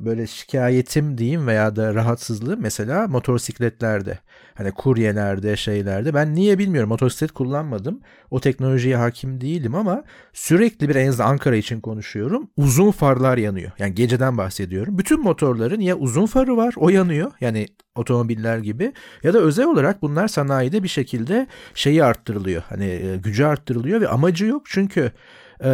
[0.00, 4.18] böyle şikayetim diyeyim veya da rahatsızlığı mesela motosikletlerde.
[4.54, 8.00] Hani kuryelerde şeylerde ben niye bilmiyorum motosiklet kullanmadım.
[8.30, 12.50] O teknolojiye hakim değilim ama sürekli bir en azından Ankara için konuşuyorum.
[12.56, 13.70] Uzun farlar yanıyor.
[13.78, 14.98] Yani geceden bahsediyorum.
[14.98, 17.32] Bütün motorların ya uzun farı var o yanıyor.
[17.40, 22.62] Yani otomobiller gibi ya da özel olarak bunlar sanayide bir şekilde şeyi arttırılıyor.
[22.68, 25.12] Hani e, gücü arttırılıyor ve amacı yok çünkü
[25.60, 25.66] e,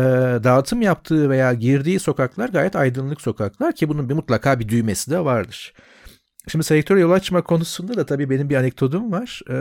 [0.44, 5.24] dağıtım yaptığı veya girdiği sokaklar gayet aydınlık sokaklar ki bunun bir mutlaka bir düğmesi de
[5.24, 5.72] vardır.
[6.50, 9.40] Şimdi selektöre yol açma konusunda da tabii benim bir anekdotum var.
[9.50, 9.54] Ee,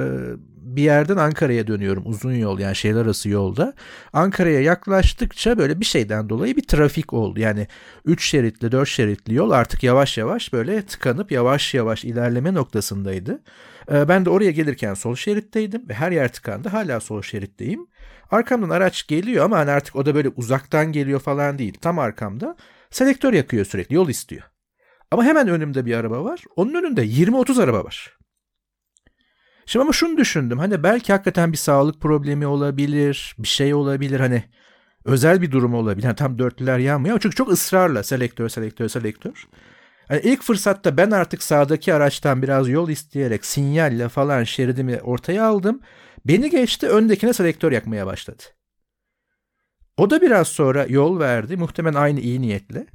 [0.62, 3.74] bir yerden Ankara'ya dönüyorum uzun yol yani şehirler arası yolda.
[4.14, 7.40] Ankara'ya yaklaştıkça böyle bir şeyden dolayı bir trafik oldu.
[7.40, 7.68] Yani
[8.06, 13.42] 3 şeritli 4 şeritli yol artık yavaş yavaş böyle tıkanıp yavaş yavaş ilerleme noktasındaydı.
[13.92, 16.70] Ee, ben de oraya gelirken sol şeritteydim ve her yer tıkandı.
[16.70, 17.88] Hala sol şeritteyim.
[18.32, 21.78] Arkamdan araç geliyor ama hani artık o da böyle uzaktan geliyor falan değil.
[21.82, 22.56] Tam arkamda
[22.92, 24.44] selektör yakıyor sürekli yol istiyor.
[25.12, 26.44] Ama hemen önümde bir araba var.
[26.56, 28.18] Onun önünde 20-30 araba var.
[29.66, 30.60] Şimdi ama şunu düşündüm.
[30.60, 33.36] Hani belki hakikaten bir sağlık problemi olabilir.
[33.40, 34.20] Bir şey olabilir.
[34.20, 34.44] Hani
[35.06, 36.06] özel bir durum olabilir.
[36.06, 37.20] Yani tam dörtlüler yanmıyor.
[37.20, 39.48] Çünkü çok ısrarla selektör, selektör, selektör.
[40.08, 45.82] Hani ilk fırsatta ben artık sağdaki araçtan biraz yol isteyerek sinyalle falan şeridimi ortaya aldım.
[46.26, 48.44] Beni geçti öndekine selektör yakmaya başladı.
[49.98, 51.58] O da biraz sonra yol verdi.
[51.58, 52.88] Muhtemelen aynı iyi niyetle.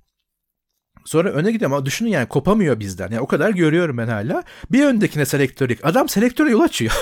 [1.04, 3.10] Sonra öne gidiyor ama düşünün yani kopamıyor bizden.
[3.10, 4.42] Yani o kadar görüyorum ben hala.
[4.72, 5.78] Bir öndekine selektörük.
[5.82, 6.92] Adam selektöre yol açıyor.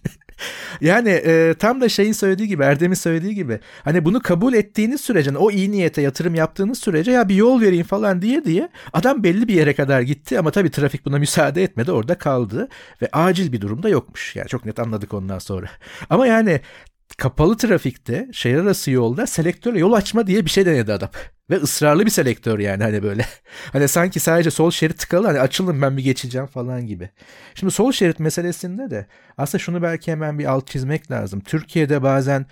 [0.80, 5.30] yani e, tam da şeyin söylediği gibi Erdem'in söylediği gibi hani bunu kabul ettiğiniz sürece
[5.30, 9.22] hani o iyi niyete yatırım yaptığınız sürece ya bir yol vereyim falan diye diye adam
[9.22, 12.68] belli bir yere kadar gitti ama tabii trafik buna müsaade etmedi orada kaldı
[13.02, 14.36] ve acil bir durumda yokmuş.
[14.36, 15.66] Yani çok net anladık ondan sonra.
[16.10, 16.60] Ama yani
[17.18, 21.10] kapalı trafikte şehir arası yolda selektörle yol açma diye bir şey denedi adam.
[21.50, 23.26] Ve ısrarlı bir selektör yani hani böyle.
[23.72, 27.10] Hani sanki sadece sol şerit tıkalı hani açılın ben bir geçeceğim falan gibi.
[27.54, 29.06] Şimdi sol şerit meselesinde de
[29.38, 31.40] aslında şunu belki hemen bir alt çizmek lazım.
[31.40, 32.46] Türkiye'de bazen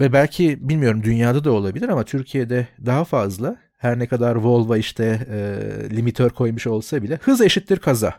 [0.00, 5.26] ve belki bilmiyorum dünyada da olabilir ama Türkiye'de daha fazla her ne kadar Volvo işte
[5.30, 8.14] e, limitör koymuş olsa bile hız eşittir kaza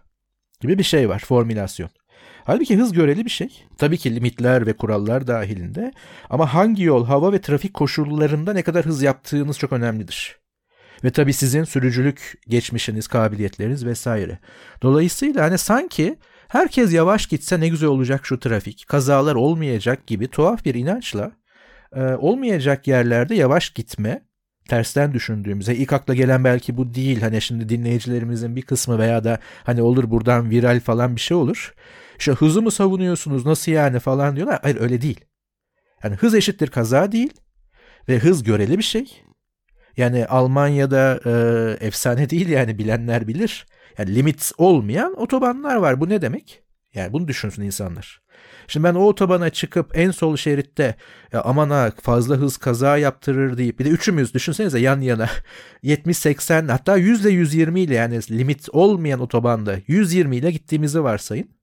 [0.59, 1.89] gibi bir şey var formülasyon.
[2.43, 3.65] Halbuki hız göreli bir şey.
[3.77, 5.91] Tabii ki limitler ve kurallar dahilinde.
[6.29, 10.39] Ama hangi yol, hava ve trafik koşullarında ne kadar hız yaptığınız çok önemlidir.
[11.03, 14.39] Ve tabii sizin sürücülük geçmişiniz, kabiliyetleriniz vesaire.
[14.81, 16.15] Dolayısıyla hani sanki
[16.47, 21.31] herkes yavaş gitse ne güzel olacak şu trafik, kazalar olmayacak gibi tuhaf bir inançla
[21.95, 24.21] e, olmayacak yerlerde yavaş gitme,
[24.67, 27.21] tersten düşündüğümüzde ilk akla gelen belki bu değil.
[27.21, 31.73] Hani şimdi dinleyicilerimizin bir kısmı veya da hani olur buradan viral falan bir şey olur.
[32.19, 34.59] İşte hızı mı savunuyorsunuz nasıl yani falan diyorlar.
[34.61, 35.25] Hayır öyle değil.
[36.03, 37.33] Yani hız eşittir kaza değil
[38.09, 39.21] ve hız göreli bir şey.
[39.97, 43.65] Yani Almanya'da e, efsane değil yani bilenler bilir.
[43.97, 46.01] Yani limit olmayan otobanlar var.
[46.01, 46.63] Bu ne demek?
[46.93, 48.21] Yani bunu düşünsün insanlar.
[48.67, 50.95] Şimdi ben o otobana çıkıp en sol şeritte
[51.33, 55.29] ya aman ha fazla hız kaza yaptırır deyip bir de üçümüz düşünsenize yan yana
[55.83, 61.58] 70-80 hatta 100 ile 120 ile yani limit olmayan otobanda 120 ile gittiğimizi varsayın.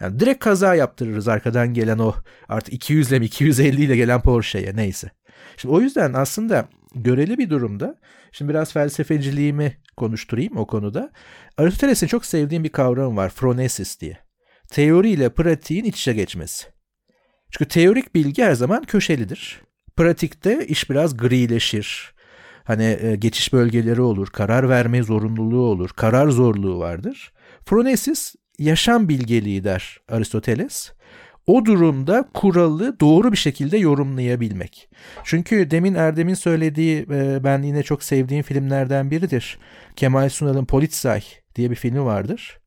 [0.00, 2.14] Yani direkt kaza yaptırırız arkadan gelen o
[2.48, 5.10] artık 200 ile 250 ile gelen Porsche'ye neyse.
[5.56, 7.98] Şimdi o yüzden aslında göreli bir durumda
[8.32, 11.10] şimdi biraz felsefeciliğimi konuşturayım o konuda.
[11.58, 14.18] Aristoteles'in çok sevdiğim bir kavram var phronesis diye.
[14.70, 16.66] Teori ile pratiğin iç içe geçmesi.
[17.50, 19.60] Çünkü teorik bilgi her zaman köşelidir.
[19.96, 22.14] Pratikte iş biraz grileşir.
[22.64, 27.32] Hani e, geçiş bölgeleri olur, karar verme zorunluluğu olur, karar zorluğu vardır.
[27.66, 30.92] Phronesis yaşam bilgeliği der Aristoteles.
[31.46, 34.88] o durumda kuralı doğru bir şekilde yorumlayabilmek.
[35.24, 39.58] Çünkü demin Erdem'in söylediği e, ben yine çok sevdiğim filmlerden biridir.
[39.96, 41.22] Kemal Sunal'ın Polizei
[41.56, 42.60] diye bir filmi vardır.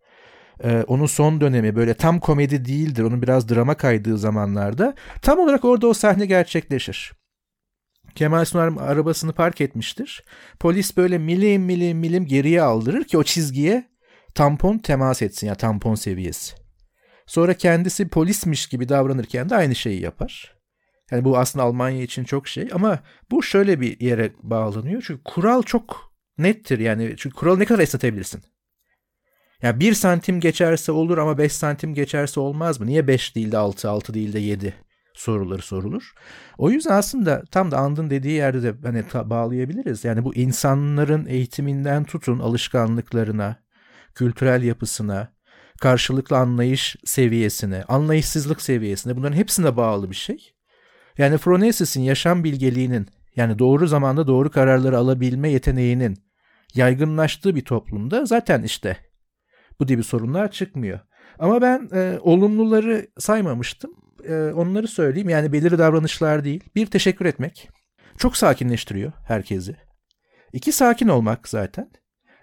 [0.63, 3.03] E, onun son dönemi böyle tam komedi değildir.
[3.03, 7.13] Onun biraz drama kaydığı zamanlarda tam olarak orada o sahne gerçekleşir.
[8.15, 10.23] Kemal Sunal arabasını park etmiştir.
[10.59, 13.92] Polis böyle milim milim milim geriye aldırır ki o çizgiye
[14.35, 16.55] tampon temas etsin ya yani tampon seviyesi.
[17.25, 20.55] Sonra kendisi polismiş gibi davranırken de aynı şeyi yapar.
[21.11, 22.99] Yani bu aslında Almanya için çok şey ama
[23.31, 25.03] bu şöyle bir yere bağlanıyor.
[25.07, 27.13] Çünkü kural çok nettir yani.
[27.17, 28.41] Çünkü kuralı ne kadar esnetebilirsin?
[29.61, 32.85] Yani bir santim geçerse olur ama beş santim geçerse olmaz mı?
[32.87, 34.73] Niye beş değil de altı, altı değil de yedi
[35.13, 36.13] soruları sorulur.
[36.57, 40.03] O yüzden aslında tam da And'ın dediği yerde de hani bağlayabiliriz.
[40.03, 43.62] Yani bu insanların eğitiminden tutun alışkanlıklarına,
[44.15, 45.33] kültürel yapısına,
[45.81, 50.53] karşılıklı anlayış seviyesine, anlayışsızlık seviyesine bunların hepsine bağlı bir şey.
[51.17, 56.17] Yani Phronesis'in yaşam bilgeliğinin yani doğru zamanda doğru kararları alabilme yeteneğinin
[56.75, 58.97] yaygınlaştığı bir toplumda zaten işte
[59.79, 60.99] bu gibi sorunlar çıkmıyor.
[61.39, 63.91] Ama ben e, olumluları saymamıştım.
[64.27, 65.29] E, onları söyleyeyim.
[65.29, 66.63] Yani belirli davranışlar değil.
[66.75, 67.69] Bir teşekkür etmek.
[68.17, 69.75] Çok sakinleştiriyor herkesi.
[70.53, 71.91] İki sakin olmak zaten.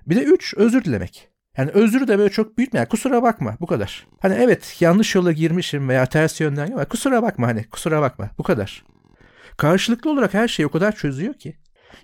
[0.07, 1.30] Bir de üç özür dilemek.
[1.61, 2.79] Yani özrü de böyle çok büyütme.
[2.79, 4.07] Yani kusura bakma bu kadar.
[4.21, 8.43] Hani evet yanlış yola girmişim veya ters yönden ama kusura bakma hani kusura bakma bu
[8.43, 8.85] kadar.
[9.57, 11.57] Karşılıklı olarak her şeyi o kadar çözüyor ki.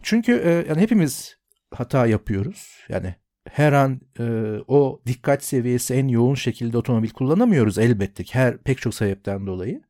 [0.03, 1.37] Çünkü e, yani hepimiz
[1.75, 2.85] hata yapıyoruz.
[2.89, 3.15] Yani
[3.51, 4.25] her an e,
[4.69, 9.81] o dikkat seviyesi en yoğun şekilde otomobil kullanamıyoruz elbette ki her pek çok sebepten dolayı.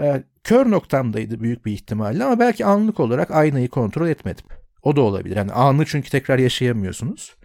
[0.00, 4.44] E, kör noktamdaydı büyük bir ihtimalle ama belki anlık olarak aynayı kontrol etmedim.
[4.82, 5.36] O da olabilir.
[5.36, 7.36] Yani anı çünkü tekrar yaşayamıyorsunuz.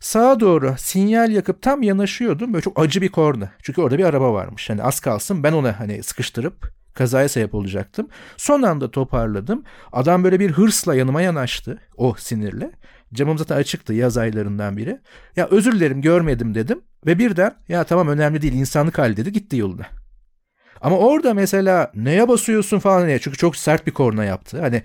[0.00, 2.52] Sağa doğru sinyal yakıp tam yanaşıyordum.
[2.52, 3.52] Böyle çok acı bir korna.
[3.62, 4.70] Çünkü orada bir araba varmış.
[4.70, 8.08] Hani az kalsın ben ona hani sıkıştırıp kazaya sebep olacaktım.
[8.36, 9.62] Son anda toparladım.
[9.92, 11.78] Adam böyle bir hırsla yanıma yanaştı.
[11.96, 12.70] O sinirle.
[13.12, 15.00] Camım zaten açıktı yaz aylarından biri.
[15.36, 16.80] Ya özür dilerim görmedim dedim.
[17.06, 19.86] Ve birden ya tamam önemli değil insanlık hali dedi gitti yoluna.
[20.80, 24.60] Ama orada mesela neye basıyorsun falan diye çünkü çok sert bir korna yaptı.
[24.60, 24.82] Hani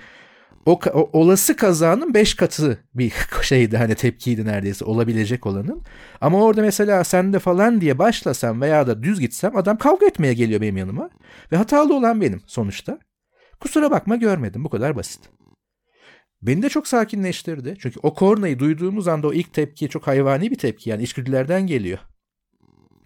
[0.65, 5.81] o, o olası kazanın 5 katı bir şeydi hani tepkiydi neredeyse olabilecek olanın.
[6.21, 10.33] Ama orada mesela sen de falan diye başlasam veya da düz gitsem adam kavga etmeye
[10.33, 11.09] geliyor benim yanıma.
[11.51, 12.99] Ve hatalı olan benim sonuçta.
[13.59, 15.29] Kusura bakma görmedim bu kadar basit.
[16.41, 17.75] Beni de çok sakinleştirdi.
[17.79, 20.89] Çünkü o kornayı duyduğumuz anda o ilk tepki çok hayvani bir tepki.
[20.89, 21.99] Yani içgüdülerden geliyor.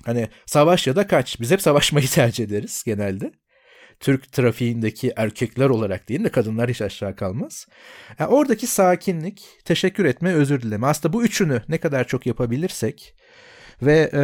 [0.06, 1.40] Hani savaş ya da kaç.
[1.40, 3.32] Biz hep savaşmayı tercih ederiz genelde.
[4.00, 7.68] Türk trafiğindeki erkekler olarak değil de kadınlar hiç aşağı kalmaz.
[8.20, 10.88] Yani oradaki sakinlik, teşekkür etme, özür dileme.
[10.88, 13.16] Aslında bu üçünü ne kadar çok yapabilirsek
[13.82, 14.22] ve e,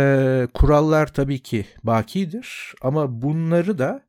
[0.53, 4.01] kurallar tabii ki bakidir ama bunları da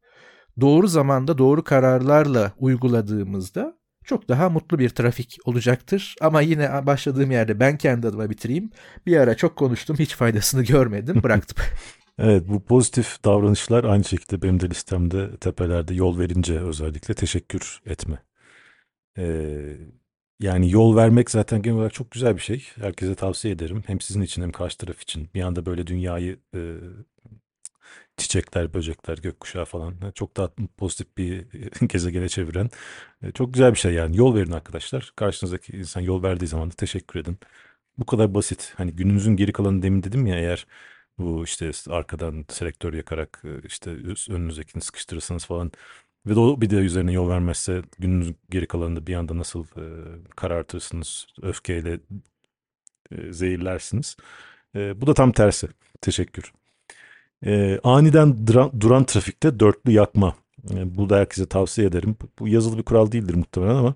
[0.60, 3.74] doğru zamanda doğru kararlarla uyguladığımızda
[4.04, 6.14] çok daha mutlu bir trafik olacaktır.
[6.20, 8.70] Ama yine başladığım yerde ben kendi adıma bitireyim.
[9.06, 11.64] Bir ara çok konuştum hiç faydasını görmedim bıraktım.
[12.18, 18.22] Evet bu pozitif davranışlar aynı şekilde benim de listemde tepelerde yol verince özellikle teşekkür etme.
[19.18, 19.76] Ee,
[20.40, 22.68] yani yol vermek zaten genel olarak çok güzel bir şey.
[22.76, 23.82] Herkese tavsiye ederim.
[23.86, 25.28] Hem sizin için hem karşı taraf için.
[25.34, 26.60] Bir anda böyle dünyayı e,
[28.16, 31.46] çiçekler, böcekler, gökkuşağı falan çok daha pozitif bir
[31.88, 32.70] gezegene çeviren
[33.22, 34.16] e, çok güzel bir şey yani.
[34.16, 35.12] Yol verin arkadaşlar.
[35.16, 37.38] Karşınızdaki insan yol verdiği zaman da teşekkür edin.
[37.98, 38.72] Bu kadar basit.
[38.76, 40.66] Hani gününüzün geri kalanı demin dedim ya eğer
[41.18, 43.90] bu işte arkadan selektör yakarak e, işte
[44.30, 45.72] önünüzdekini sıkıştırırsanız falan
[46.26, 49.84] ve de bir de üzerine yol vermezse gününüz geri kalanında bir anda nasıl e,
[50.36, 52.00] karartırsınız, öfkeyle
[53.12, 54.16] e, zehirlersiniz.
[54.74, 55.68] E, bu da tam tersi.
[56.00, 56.52] Teşekkür.
[57.46, 60.36] E, aniden duran, duran trafikte dörtlü yakma.
[60.70, 62.16] E, bu da herkese tavsiye ederim.
[62.38, 63.94] Bu yazılı bir kural değildir muhtemelen ama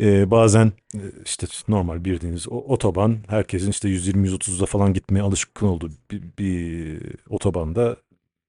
[0.00, 6.22] ee, bazen e, işte normal bildiğiniz otoban herkesin işte 120-130'da falan gitmeye alışkın olduğu bir,
[6.38, 7.96] bir otobanda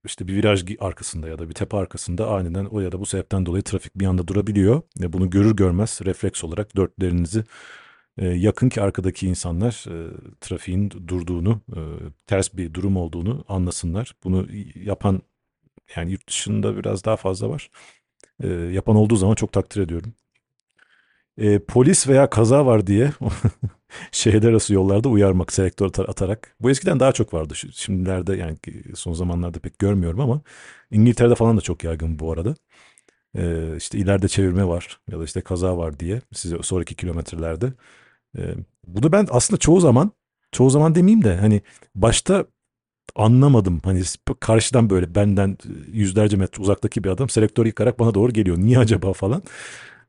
[0.05, 3.45] işte bir viraj arkasında ya da bir tepe arkasında aniden o ya da bu sebepten
[3.45, 4.81] dolayı trafik bir anda durabiliyor.
[5.01, 7.43] ve Bunu görür görmez refleks olarak dörtlerinizi
[8.17, 11.81] e, yakın ki arkadaki insanlar e, trafiğin durduğunu, e,
[12.27, 14.15] ters bir durum olduğunu anlasınlar.
[14.23, 15.21] Bunu yapan
[15.95, 17.71] yani yurt dışında biraz daha fazla var.
[18.43, 20.13] E, yapan olduğu zaman çok takdir ediyorum
[21.37, 23.11] e, polis veya kaza var diye
[24.11, 26.55] şehirler arası yollarda uyarmak, selektör atarak.
[26.61, 27.53] Bu eskiden daha çok vardı.
[27.73, 28.57] Şimdilerde yani
[28.95, 30.41] son zamanlarda pek görmüyorum ama
[30.91, 32.55] İngiltere'de falan da çok yaygın bu arada.
[33.37, 37.73] Ee, işte ileride çevirme var ya da işte kaza var diye size sonraki kilometrelerde.
[38.37, 38.55] Ee,
[38.87, 40.11] bunu ben aslında çoğu zaman
[40.51, 41.61] çoğu zaman demeyeyim de hani
[41.95, 42.45] başta
[43.15, 43.81] anlamadım.
[43.83, 44.03] Hani
[44.39, 45.57] karşıdan böyle benden
[45.93, 48.57] yüzlerce metre uzaktaki bir adam selektör yıkarak bana doğru geliyor.
[48.57, 49.43] Niye acaba falan.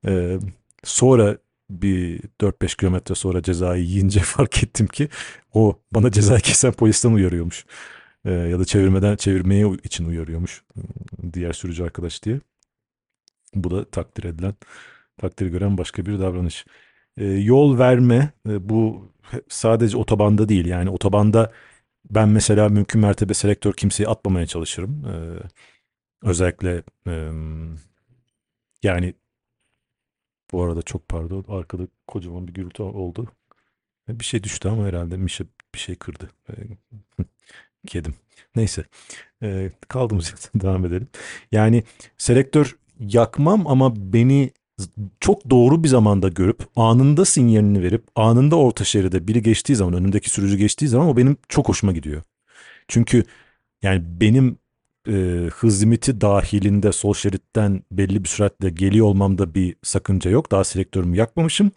[0.07, 0.39] Ee,
[0.85, 1.39] sonra
[1.71, 5.09] bir 4-5 kilometre sonra cezayı yiyince fark ettim ki
[5.55, 7.67] o bana ceza kesen polisten uyarıyormuş.
[8.25, 10.63] Ee, ya da çevirmeden çevirmeye için uyarıyormuş
[11.33, 12.41] diğer sürücü arkadaş diye.
[13.55, 14.55] Bu da takdir edilen,
[15.19, 16.67] takdir gören başka bir davranış.
[17.17, 19.13] Ee, yol verme e, bu
[19.49, 21.53] sadece otobanda değil yani otobanda
[22.11, 25.05] ben mesela mümkün mertebe selektör kimseyi atmamaya çalışırım.
[25.07, 25.39] Ee,
[26.23, 27.31] özellikle e,
[28.83, 29.15] yani
[30.53, 33.29] bu arada çok pardon arkada kocaman bir gürültü oldu.
[34.09, 36.31] Bir şey düştü ama herhalde bir şey, bir şey kırdı.
[36.51, 36.53] Ee,
[37.87, 38.15] kedim.
[38.57, 38.85] Neyse.
[39.43, 41.09] Ee, kaldığımız yerden devam edelim.
[41.53, 41.85] Yani
[42.19, 44.51] selektör yakmam ama beni
[45.21, 50.31] çok doğru bir zamanda görüp anında sinyalini verip anında orta şeride biri geçtiği zaman önümdeki
[50.31, 52.23] sürücü geçtiği zaman o benim çok hoşuma gidiyor.
[52.89, 53.25] Çünkü
[53.83, 54.59] yani benim
[55.09, 60.51] e, hız limiti dahilinde sol şeritten belli bir süratle geliyor olmamda bir sakınca yok.
[60.51, 61.71] Daha selektörümü yakmamışım.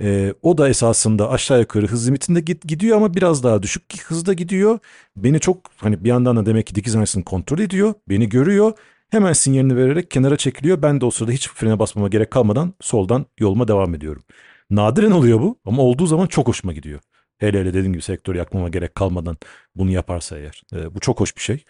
[0.00, 4.32] E, o da esasında aşağı yukarı hız limitinde git, gidiyor ama biraz daha düşük hızda
[4.32, 4.78] gidiyor.
[5.16, 7.94] Beni çok hani bir yandan da demek ki dikiz aynasını kontrol ediyor.
[8.08, 8.72] Beni görüyor.
[9.10, 10.82] Hemen sinyalini vererek kenara çekiliyor.
[10.82, 14.22] Ben de o sırada hiç frene basmama gerek kalmadan soldan yoluma devam ediyorum.
[14.70, 17.00] Nadiren oluyor bu ama olduğu zaman çok hoşuma gidiyor.
[17.38, 19.36] Hele hele dediğim gibi sektör yakmama gerek kalmadan
[19.74, 20.62] bunu yaparsa eğer.
[20.74, 21.64] E, bu çok hoş bir şey.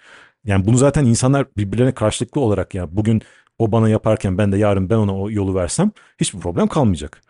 [0.45, 3.23] Yani bunu zaten insanlar birbirlerine karşılıklı olarak ya bugün
[3.59, 7.23] o bana yaparken ben de yarın ben ona o yolu versem hiçbir problem kalmayacak.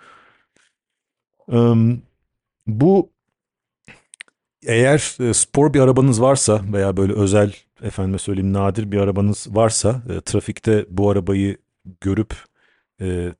[2.67, 3.11] Bu
[4.67, 10.03] eğer e, spor bir arabanız varsa veya böyle özel efendime söyleyeyim nadir bir arabanız varsa
[10.11, 11.57] e, trafikte bu arabayı
[12.01, 12.35] görüp
[13.01, 13.33] e,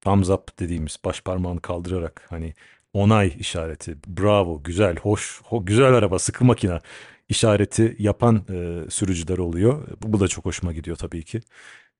[0.00, 2.54] thumbs up dediğimiz baş parmağını kaldırarak hani
[2.92, 6.80] onay işareti bravo güzel hoş ho, güzel araba sıkı makina
[7.32, 9.88] işareti yapan e, sürücüler oluyor.
[10.02, 11.40] Bu, bu da çok hoşuma gidiyor tabii ki.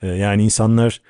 [0.03, 1.03] E, yani insanlar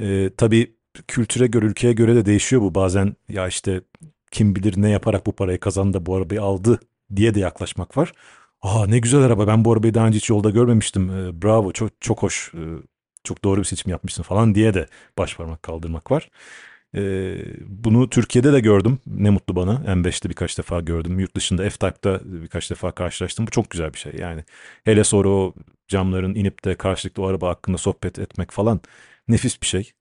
[0.00, 0.76] e, tabii
[1.08, 2.74] kültüre göre ülkeye göre de değişiyor bu.
[2.74, 3.82] Bazen ya işte
[4.30, 6.80] kim bilir ne yaparak bu parayı kazandı da bu arabayı aldı
[7.16, 8.12] diye de yaklaşmak var.
[8.62, 11.10] Aa ne güzel araba ben bu arabayı daha önce hiç yolda görmemiştim.
[11.10, 12.52] E, bravo çok çok hoş.
[12.54, 12.60] E,
[13.24, 14.86] çok doğru bir seçim yapmışsın falan diye de
[15.18, 16.30] baş parmak kaldırmak var.
[16.96, 18.98] Ee, bunu Türkiye'de de gördüm.
[19.06, 19.72] Ne mutlu bana.
[19.86, 21.18] M5'te birkaç defa gördüm.
[21.20, 23.46] Yurt dışında F-Type'da birkaç defa karşılaştım.
[23.46, 24.44] Bu çok güzel bir şey yani.
[24.84, 25.54] Hele sonra o
[25.88, 28.80] camların inip de karşılıklı o araba hakkında sohbet etmek falan
[29.28, 29.92] nefis bir şey.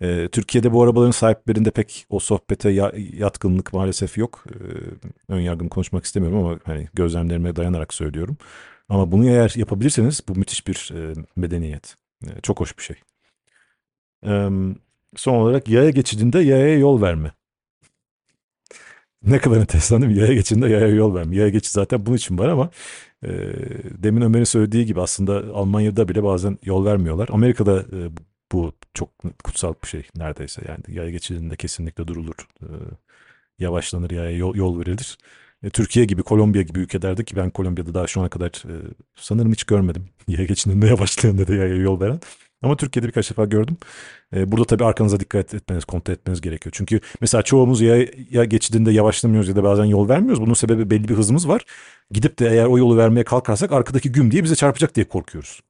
[0.00, 4.44] Ee, Türkiye'de bu arabaların sahiplerinde pek o sohbete ya, yatkınlık maalesef yok.
[4.50, 4.54] Ee,
[5.28, 8.36] ön yargımı konuşmak istemiyorum ama hani gözlemlerime dayanarak söylüyorum.
[8.88, 11.96] Ama bunu eğer yapabilirseniz bu müthiş bir e, medeniyet.
[12.26, 12.96] E, çok hoş bir şey.
[14.22, 14.85] Evet
[15.16, 17.32] son olarak yaya geçidinde yaya yol verme.
[19.22, 20.18] Ne kadar enteresan değil mi?
[20.18, 21.36] Yaya geçidinde yaya yol verme.
[21.36, 22.70] Yaya geçidi zaten bunun için var ama
[23.24, 23.28] e,
[24.02, 27.28] demin Ömer'in söylediği gibi aslında Almanya'da bile bazen yol vermiyorlar.
[27.32, 28.10] Amerika'da e,
[28.52, 29.10] bu çok
[29.44, 30.62] kutsal bir şey neredeyse.
[30.68, 32.48] Yani yaya geçidinde kesinlikle durulur.
[32.62, 32.68] E,
[33.58, 35.18] yavaşlanır yaya yol, yol verilir.
[35.62, 38.74] E, Türkiye gibi, Kolombiya gibi ülkelerde ki ben Kolombiya'da daha şu ana kadar e,
[39.16, 40.08] sanırım hiç görmedim.
[40.28, 42.20] Yaya geçidinde yavaşlayan da yaya yol veren.
[42.62, 43.76] Ama Türkiye'de birkaç defa gördüm.
[44.36, 46.72] E, burada tabii arkanıza dikkat etmeniz, kontrol etmeniz gerekiyor.
[46.76, 50.40] Çünkü mesela çoğumuz ya, ya geçidinde yavaşlamıyoruz ya da bazen yol vermiyoruz.
[50.40, 51.64] Bunun sebebi belli bir hızımız var.
[52.10, 55.60] Gidip de eğer o yolu vermeye kalkarsak arkadaki güm diye bize çarpacak diye korkuyoruz.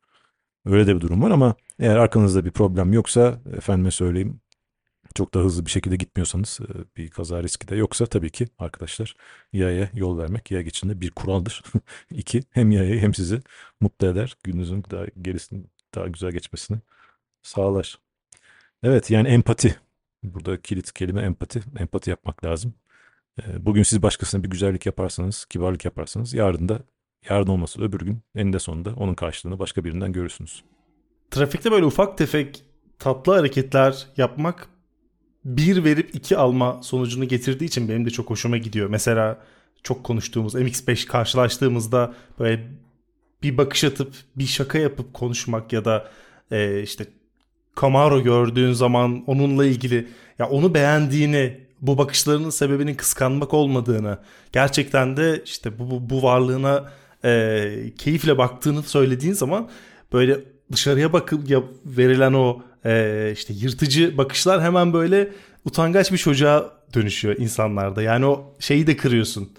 [0.66, 4.41] Öyle de bir durum var ama eğer arkanızda bir problem yoksa efendime söyleyeyim
[5.16, 9.16] çok da hızlı bir şekilde gitmiyorsanız e, bir kaza riski de yoksa tabii ki arkadaşlar
[9.53, 11.62] yaya yol vermek yaya geçinde bir kuraldır.
[12.11, 13.41] İki hem yayayı hem sizi
[13.80, 14.37] mutlu eder.
[14.45, 15.64] Gününüzün daha gerisini
[15.97, 16.78] daha güzel geçmesini
[17.42, 17.99] sağlar.
[18.82, 19.76] Evet yani empati.
[20.22, 21.62] Burada kilit kelime empati.
[21.78, 22.74] Empati yapmak lazım.
[23.40, 26.80] Ee, bugün siz başkasına bir güzellik yaparsanız, kibarlık yaparsanız yarın da
[27.30, 30.64] yarın olmasa öbür gün eninde sonunda onun karşılığını başka birinden görürsünüz.
[31.30, 32.62] Trafikte böyle ufak tefek
[32.99, 34.68] tatlı hareketler yapmak
[35.44, 38.90] bir verip iki alma sonucunu getirdiği için benim de çok hoşuma gidiyor.
[38.90, 39.38] Mesela
[39.82, 42.68] çok konuştuğumuz MX-5 karşılaştığımızda böyle
[43.43, 46.11] bir bakış atıp bir şaka yapıp konuşmak ya da
[46.51, 47.07] e, işte
[47.80, 50.09] Camaro gördüğün zaman onunla ilgili
[50.39, 54.18] ya onu beğendiğini bu bakışlarının sebebinin kıskanmak olmadığını
[54.53, 56.93] gerçekten de işte bu, bu, bu varlığına
[57.24, 59.68] e, keyifle baktığını söylediğin zaman
[60.12, 60.41] böyle
[60.72, 65.32] dışarıya bakıp ya, verilen o e, işte yırtıcı bakışlar hemen böyle
[65.64, 68.03] utangaç bir çocuğa dönüşüyor insanlarda.
[68.03, 69.51] Yani o şeyi de kırıyorsun.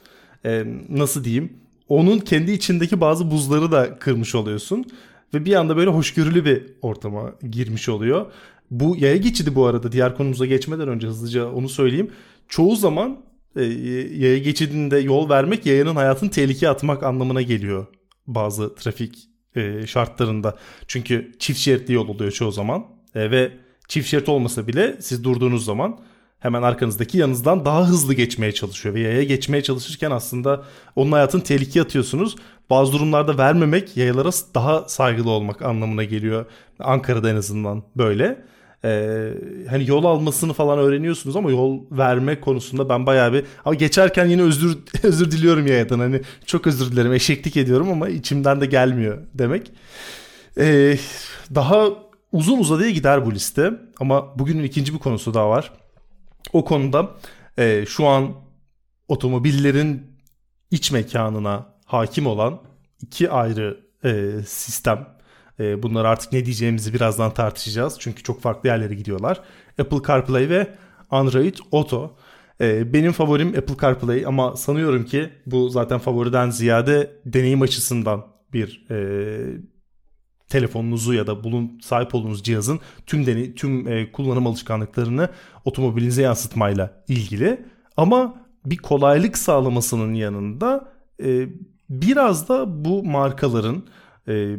[0.45, 1.53] E, nasıl diyeyim?
[1.89, 4.85] Onun kendi içindeki bazı buzları da kırmış oluyorsun.
[5.33, 8.25] Ve bir anda böyle hoşgörülü bir ortama girmiş oluyor.
[8.71, 12.11] Bu yaya geçidi bu arada diğer konumuza geçmeden önce hızlıca onu söyleyeyim.
[12.49, 13.17] Çoğu zaman
[13.55, 13.63] e,
[14.17, 17.85] yaya geçidinde yol vermek yayanın hayatını tehlikeye atmak anlamına geliyor.
[18.27, 20.57] bazı trafik e, şartlarında.
[20.87, 22.85] Çünkü çift şeritli yol oluyor çoğu zaman
[23.15, 23.51] e, ve
[23.87, 25.99] çift şerit olmasa bile siz durduğunuz zaman
[26.47, 30.63] hemen arkanızdaki yanınızdan daha hızlı geçmeye çalışıyor ve yaya geçmeye çalışırken aslında
[30.95, 32.35] onun hayatını tehlikeye atıyorsunuz.
[32.69, 36.45] Bazı durumlarda vermemek yayalara daha saygılı olmak anlamına geliyor.
[36.79, 38.45] Ankara'da en azından böyle.
[38.85, 39.29] Ee,
[39.69, 44.41] hani yol almasını falan öğreniyorsunuz ama yol verme konusunda ben bayağı bir ama geçerken yine
[44.41, 49.71] özür özür diliyorum yayadan hani çok özür dilerim eşeklik ediyorum ama içimden de gelmiyor demek.
[50.57, 50.97] Ee,
[51.55, 51.87] daha
[52.31, 55.71] uzun uzadıya gider bu liste ama bugünün ikinci bir konusu daha var.
[56.53, 57.15] O konuda
[57.57, 58.33] e, şu an
[59.07, 60.07] otomobillerin
[60.71, 62.61] iç mekanına hakim olan
[63.01, 65.07] iki ayrı e, sistem.
[65.59, 67.95] E, bunları artık ne diyeceğimizi birazdan tartışacağız.
[67.99, 69.41] Çünkü çok farklı yerlere gidiyorlar.
[69.79, 70.67] Apple CarPlay ve
[71.11, 72.15] Android Auto.
[72.61, 78.85] E, benim favorim Apple CarPlay ama sanıyorum ki bu zaten favoriden ziyade deneyim açısından bir
[78.91, 78.97] e,
[80.49, 85.29] telefonunuzu ya da bulun sahip olduğunuz cihazın tüm deney, tüm e, kullanım alışkanlıklarını
[85.65, 87.65] otomobilinize yansıtmayla ilgili.
[87.97, 90.93] Ama bir kolaylık sağlamasının yanında
[91.23, 91.47] e,
[91.89, 93.83] biraz da bu markaların
[94.27, 94.55] e,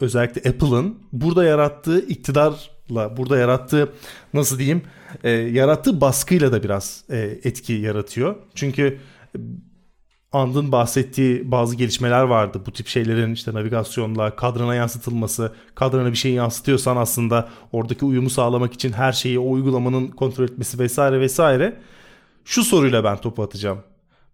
[0.00, 3.92] özellikle Apple'ın burada yarattığı iktidarla, burada yarattığı
[4.34, 4.82] nasıl diyeyim,
[5.24, 8.36] e, yarattığı baskıyla da biraz e, etki yaratıyor.
[8.54, 8.98] Çünkü
[10.32, 12.62] And'ın bahsettiği bazı gelişmeler vardı.
[12.66, 15.52] Bu tip şeylerin işte navigasyonla kadrana yansıtılması.
[15.74, 20.78] Kadrana bir şeyi yansıtıyorsan aslında oradaki uyumu sağlamak için her şeyi o uygulamanın kontrol etmesi
[20.78, 21.76] vesaire vesaire.
[22.44, 23.78] Şu soruyla ben topu atacağım.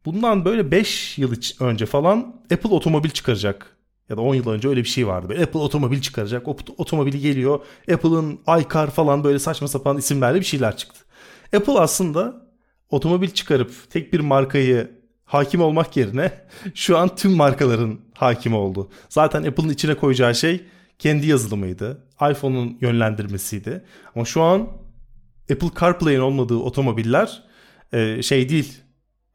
[0.04, 3.76] Bundan böyle 5 yıl önce falan Apple otomobil çıkaracak.
[4.08, 5.28] Ya da 10 yıl önce öyle bir şey vardı.
[5.28, 6.48] Böyle Apple otomobil çıkaracak.
[6.48, 7.60] O otomobili geliyor.
[7.92, 11.00] Apple'ın iCar falan böyle saçma sapan isimlerle bir şeyler çıktı.
[11.56, 12.46] Apple aslında
[12.90, 14.96] otomobil çıkarıp tek bir markayı
[15.26, 16.32] hakim olmak yerine
[16.74, 18.90] şu an tüm markaların hakim oldu.
[19.08, 20.64] Zaten Apple'ın içine koyacağı şey
[20.98, 22.06] kendi yazılımıydı.
[22.30, 23.84] iPhone'un yönlendirmesiydi.
[24.14, 24.68] Ama şu an
[25.52, 27.42] Apple CarPlay'in olmadığı otomobiller
[27.92, 28.72] e, şey değil,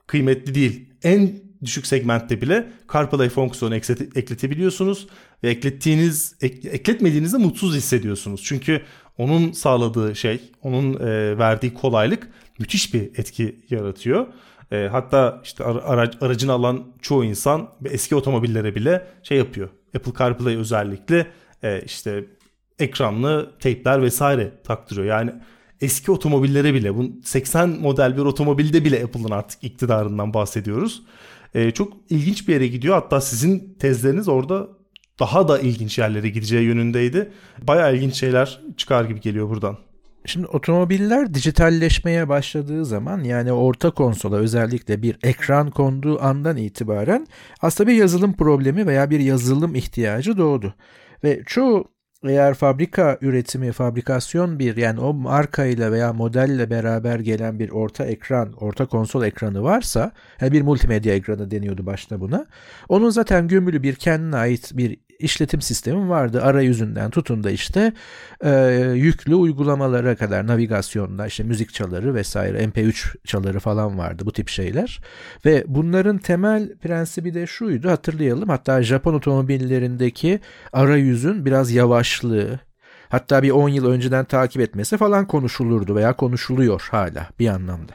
[0.08, 0.90] kıymetli değil.
[1.04, 5.08] En düşük segmentte bile CarPlay fonksiyonu ekletebiliyorsunuz
[5.44, 8.42] ve eklettiğiniz ek, ekletmediğinizde mutsuz hissediyorsunuz.
[8.44, 8.82] Çünkü
[9.18, 12.30] onun sağladığı şey, onun e, verdiği kolaylık
[12.60, 14.28] müthiş bir etki yaratıyor.
[14.72, 19.70] E, hatta işte arac, aracını alan çoğu insan eski otomobillere bile şey yapıyor.
[19.96, 21.28] Apple CarPlay özellikle
[21.64, 22.26] e, işte
[22.80, 25.08] ekranlı teypler vesaire taktırıyor.
[25.08, 25.34] Yani
[25.82, 31.04] eski otomobillere bile bu 80 model bir otomobilde bile Apple'ın artık iktidarından bahsediyoruz.
[31.56, 32.96] E, çok ilginç bir yere gidiyor.
[32.96, 34.68] Hatta sizin tezleriniz orada
[35.20, 37.32] daha da ilginç yerlere gideceği yönündeydi.
[37.62, 39.78] Bayağı ilginç şeyler çıkar gibi geliyor buradan.
[40.26, 47.28] Şimdi otomobiller dijitalleşmeye başladığı zaman yani orta konsola özellikle bir ekran konduğu andan itibaren
[47.62, 50.74] aslında bir yazılım problemi veya bir yazılım ihtiyacı doğdu.
[51.24, 51.92] Ve çoğu
[52.24, 58.54] eğer fabrika üretimi, fabrikasyon bir yani o markayla veya modelle beraber gelen bir orta ekran,
[58.54, 60.12] orta konsol ekranı varsa,
[60.42, 62.46] yani bir multimedya ekranı deniyordu başta buna.
[62.90, 66.42] Onun zaten gömülü bir kendine ait bir işletim sistemim vardı.
[66.42, 67.94] Arayüzünden tutun da işte
[68.44, 68.52] e,
[68.96, 75.02] yüklü uygulamalara kadar navigasyonda işte müzik çaları vesaire MP3 çaları falan vardı bu tip şeyler.
[75.46, 78.50] Ve bunların temel prensibi de şuydu hatırlayalım.
[78.50, 80.40] Hatta Japon otomobillerindeki
[80.74, 82.60] arayüzün biraz yavaşlığı,
[83.10, 87.94] hatta bir 10 yıl önceden takip etmesi falan konuşulurdu veya konuşuluyor hala bir anlamda.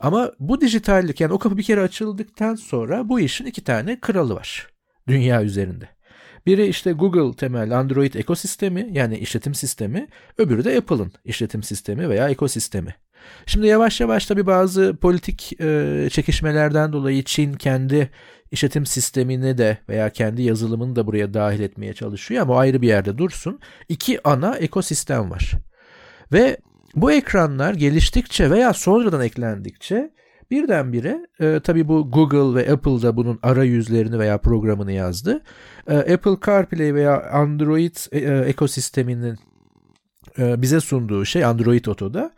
[0.00, 4.34] Ama bu dijitallik yani o kapı bir kere açıldıktan sonra bu işin iki tane kralı
[4.34, 4.68] var
[5.08, 5.88] dünya üzerinde.
[6.46, 12.28] Biri işte Google temel Android ekosistemi yani işletim sistemi, öbürü de Apple'ın işletim sistemi veya
[12.28, 12.94] ekosistemi.
[13.46, 18.10] Şimdi yavaş yavaş tabii bazı politik e, çekişmelerden dolayı Çin kendi
[18.50, 23.18] işletim sistemini de veya kendi yazılımını da buraya dahil etmeye çalışıyor ama ayrı bir yerde
[23.18, 23.58] dursun.
[23.88, 25.52] İki ana ekosistem var.
[26.32, 26.56] Ve
[26.94, 30.10] bu ekranlar geliştikçe veya sonradan eklendikçe
[30.52, 35.42] Birdenbire e, tabii bu Google ve Apple da bunun arayüzlerini veya programını yazdı.
[35.88, 39.38] E, Apple CarPlay veya Android e, e, ekosisteminin
[40.38, 42.30] e, bize sunduğu şey Android Auto'da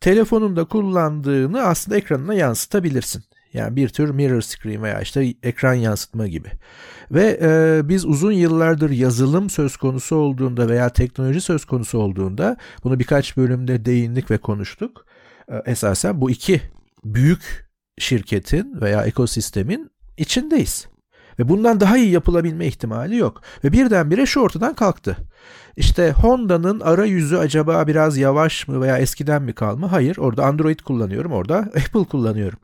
[0.00, 3.24] telefonunda kullandığını aslında ekranına yansıtabilirsin.
[3.52, 6.48] Yani bir tür mirror screen veya işte ekran yansıtma gibi.
[7.10, 12.98] Ve e, biz uzun yıllardır yazılım söz konusu olduğunda veya teknoloji söz konusu olduğunda bunu
[12.98, 15.06] birkaç bölümde değindik ve konuştuk.
[15.48, 16.60] E, esasen bu iki
[17.04, 20.86] büyük şirketin veya ekosistemin içindeyiz.
[21.38, 23.42] Ve bundan daha iyi yapılabilme ihtimali yok.
[23.64, 25.16] Ve birdenbire şu ortadan kalktı.
[25.76, 29.92] İşte Honda'nın arayüzü acaba biraz yavaş mı veya eskiden mi kalma?
[29.92, 32.58] Hayır orada Android kullanıyorum orada Apple kullanıyorum.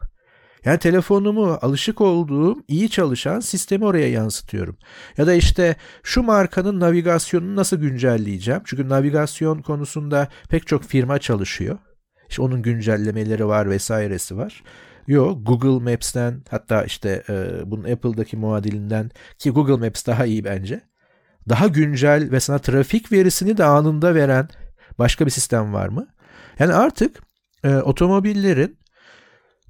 [0.64, 4.76] Yani telefonumu alışık olduğum iyi çalışan sistemi oraya yansıtıyorum.
[5.16, 8.60] Ya da işte şu markanın navigasyonunu nasıl güncelleyeceğim?
[8.64, 11.78] Çünkü navigasyon konusunda pek çok firma çalışıyor.
[12.28, 14.62] İşte onun güncellemeleri var vesairesi var.
[15.06, 20.80] Yok Google Maps'ten hatta işte e, bunun Apple'daki muadilinden ki Google Maps daha iyi bence.
[21.48, 24.48] Daha güncel ve sana trafik verisini de anında veren
[24.98, 26.06] başka bir sistem var mı?
[26.58, 27.22] Yani artık
[27.64, 28.78] e, otomobillerin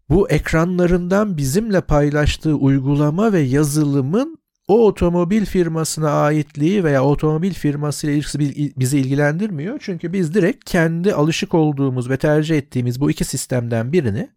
[0.09, 4.38] bu ekranlarından bizimle paylaştığı uygulama ve yazılımın
[4.69, 8.39] o otomobil firmasına aitliği veya otomobil firmasıyla ilgisi
[8.77, 9.79] bizi ilgilendirmiyor.
[9.83, 14.31] Çünkü biz direkt kendi alışık olduğumuz ve tercih ettiğimiz bu iki sistemden birini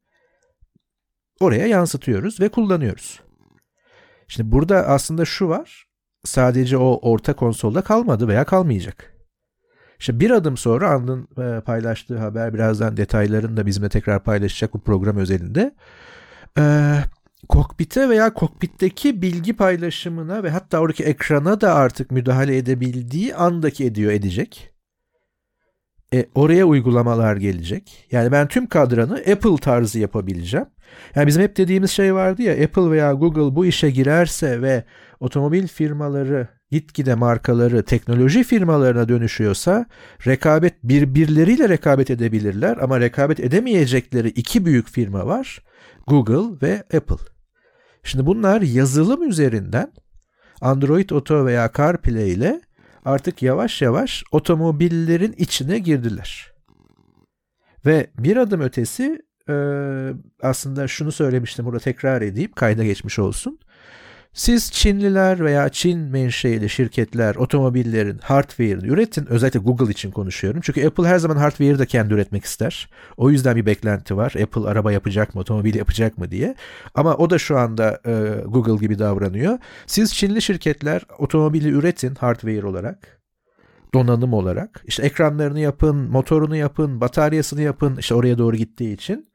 [1.40, 3.20] oraya yansıtıyoruz ve kullanıyoruz.
[4.28, 5.88] Şimdi burada aslında şu var.
[6.24, 9.14] Sadece o orta konsolda kalmadı veya kalmayacak.
[10.00, 14.80] İşte bir adım sonra Andın e, paylaştığı haber birazdan detaylarını da bizimle tekrar paylaşacak bu
[14.80, 15.76] program özelinde.
[16.58, 16.96] Ee,
[17.50, 24.12] kokpite veya kokpitteki bilgi paylaşımına ve hatta oradaki ekrana da artık müdahale edebildiği andaki ediyor
[24.12, 24.72] edecek.
[26.14, 28.08] E, oraya uygulamalar gelecek.
[28.12, 30.68] Yani ben tüm kadranı Apple tarzı yapabileceğim.
[31.16, 34.84] Yani bizim hep dediğimiz şey vardı ya Apple veya Google bu işe girerse ve
[35.20, 39.86] otomobil firmaları gitgide markaları teknoloji firmalarına dönüşüyorsa
[40.28, 45.64] rekabet birbirleriyle rekabet edebilirler ama rekabet edemeyecekleri iki büyük firma var.
[46.08, 47.31] Google ve Apple.
[48.04, 49.93] Şimdi bunlar yazılım üzerinden
[50.62, 52.62] Android Auto veya CarPlay ile
[53.06, 56.52] artık yavaş yavaş otomobillerin içine girdiler.
[57.86, 59.22] Ve bir adım ötesi
[60.41, 63.60] aslında şunu söylemiştim burada tekrar edeyim kayda geçmiş olsun.
[64.34, 69.26] Siz Çinliler veya Çin menşeili şirketler otomobillerin hardware'ını üretin.
[69.26, 70.62] Özellikle Google için konuşuyorum.
[70.64, 72.90] Çünkü Apple her zaman hardware'ı da kendi üretmek ister.
[73.18, 74.34] O yüzden bir beklenti var.
[74.44, 76.56] Apple araba yapacak mı, otomobil yapacak mı diye.
[76.96, 78.12] Ama o da şu anda e,
[78.46, 79.60] Google gibi davranıyor.
[79.88, 83.22] Siz Çinli şirketler otomobili üretin hardware olarak
[83.94, 84.84] donanım olarak.
[84.86, 87.98] İşte ekranlarını yapın, motorunu yapın, bataryasını yapın.
[87.98, 89.31] İşte oraya doğru gittiği için.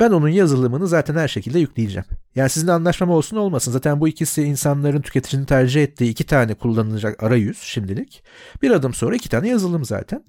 [0.00, 2.06] Ben onun yazılımını zaten her şekilde yükleyeceğim.
[2.34, 3.72] Yani sizinle anlaşmam olsun olmasın.
[3.72, 8.24] Zaten bu ikisi insanların tüketicinin tercih ettiği iki tane kullanılacak arayüz şimdilik.
[8.62, 10.24] Bir adım sonra iki tane yazılım zaten.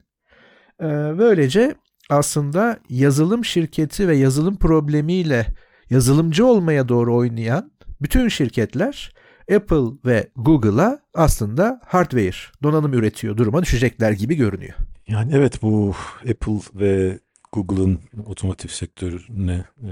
[0.81, 0.85] Ee,
[1.17, 1.75] böylece
[2.09, 5.47] aslında yazılım şirketi ve yazılım problemiyle
[5.89, 9.13] yazılımcı olmaya doğru oynayan bütün şirketler
[9.55, 14.73] Apple ve Google'a aslında hardware, donanım üretiyor duruma düşecekler gibi görünüyor.
[15.07, 15.95] Yani evet bu
[16.29, 17.19] Apple ve
[17.55, 19.91] Google'ın otomotiv sektörüne e,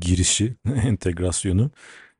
[0.00, 0.54] girişi,
[0.84, 1.70] entegrasyonu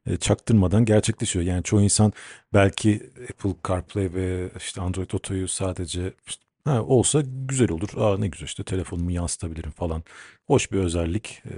[0.07, 1.45] e, çaktırmadan gerçekleşiyor.
[1.45, 2.12] Yani çoğu insan
[2.55, 7.88] belki Apple CarPlay ve işte Android Auto'yu sadece işte, ha, olsa güzel olur.
[7.97, 10.03] Aa ne güzel işte telefonumu yansıtabilirim falan.
[10.47, 11.43] Hoş bir özellik.
[11.45, 11.55] E,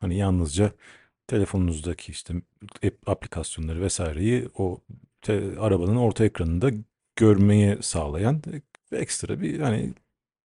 [0.00, 0.72] hani yalnızca
[1.26, 2.34] telefonunuzdaki işte
[3.06, 4.80] aplikasyonları vesaireyi o
[5.22, 6.70] te, arabanın orta ekranında
[7.16, 8.42] görmeye sağlayan
[8.92, 9.94] ekstra bir hani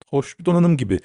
[0.07, 0.99] hoş bir donanım gibi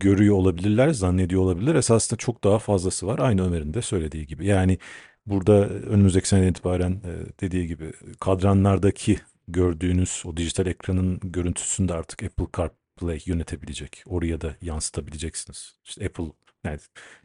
[0.00, 1.74] görüyor olabilirler, zannediyor olabilirler.
[1.74, 3.18] Esasında çok daha fazlası var.
[3.18, 4.46] Aynı Ömer'in de söylediği gibi.
[4.46, 4.78] Yani
[5.26, 9.18] burada önümüzdeki seneden itibaren e, dediği gibi kadranlardaki
[9.48, 14.02] gördüğünüz o dijital ekranın görüntüsünü de artık Apple CarPlay yönetebilecek.
[14.06, 15.76] Oraya da yansıtabileceksiniz.
[15.84, 16.24] İşte Apple
[16.64, 16.78] yani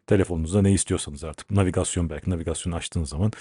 [0.07, 3.31] telefonunuzda ne istiyorsanız artık navigasyon belki navigasyonu açtığınız zaman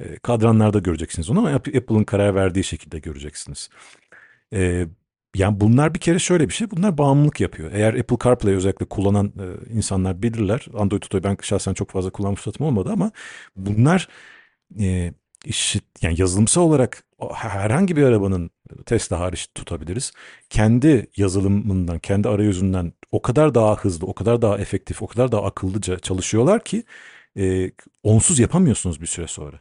[0.00, 3.70] e, kadranlarda göreceksiniz onu ama Apple'ın karar verdiği şekilde göreceksiniz.
[4.52, 4.86] E,
[5.38, 6.70] yani bunlar bir kere şöyle bir şey.
[6.70, 7.70] Bunlar bağımlılık yapıyor.
[7.72, 10.66] Eğer Apple CarPlay özellikle kullanan e, insanlar bilirler.
[10.74, 13.10] Android Auto'yu ben şahsen çok fazla kullanma fırsatım olmadı ama
[13.56, 14.08] bunlar
[14.80, 15.14] e,
[15.44, 18.50] işit, yani yazılımsal olarak herhangi bir arabanın
[18.86, 20.12] Tesla hariç tutabiliriz.
[20.50, 25.44] Kendi yazılımından, kendi arayüzünden o kadar daha hızlı, o kadar daha efektif, o kadar daha
[25.44, 26.84] akıllıca çalışıyorlar ki
[27.38, 27.70] e,
[28.02, 29.60] onsuz yapamıyorsunuz bir süre sonra.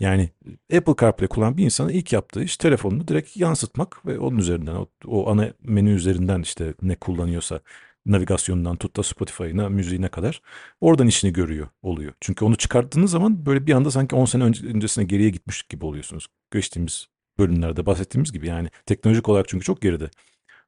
[0.00, 0.30] Yani
[0.76, 4.86] Apple CarPlay kullanan bir insanın ilk yaptığı iş telefonunu direkt yansıtmak ve onun üzerinden o,
[5.06, 7.60] o ana menü üzerinden işte ne kullanıyorsa
[8.06, 10.42] navigasyonundan tut da Spotify'ına, müziğine kadar
[10.80, 12.12] oradan işini görüyor oluyor.
[12.20, 16.26] Çünkü onu çıkarttığınız zaman böyle bir anda sanki 10 sene öncesine geriye gitmiş gibi oluyorsunuz.
[16.52, 17.06] Geçtiğimiz
[17.38, 20.10] bölümlerde bahsettiğimiz gibi yani teknolojik olarak çünkü çok geride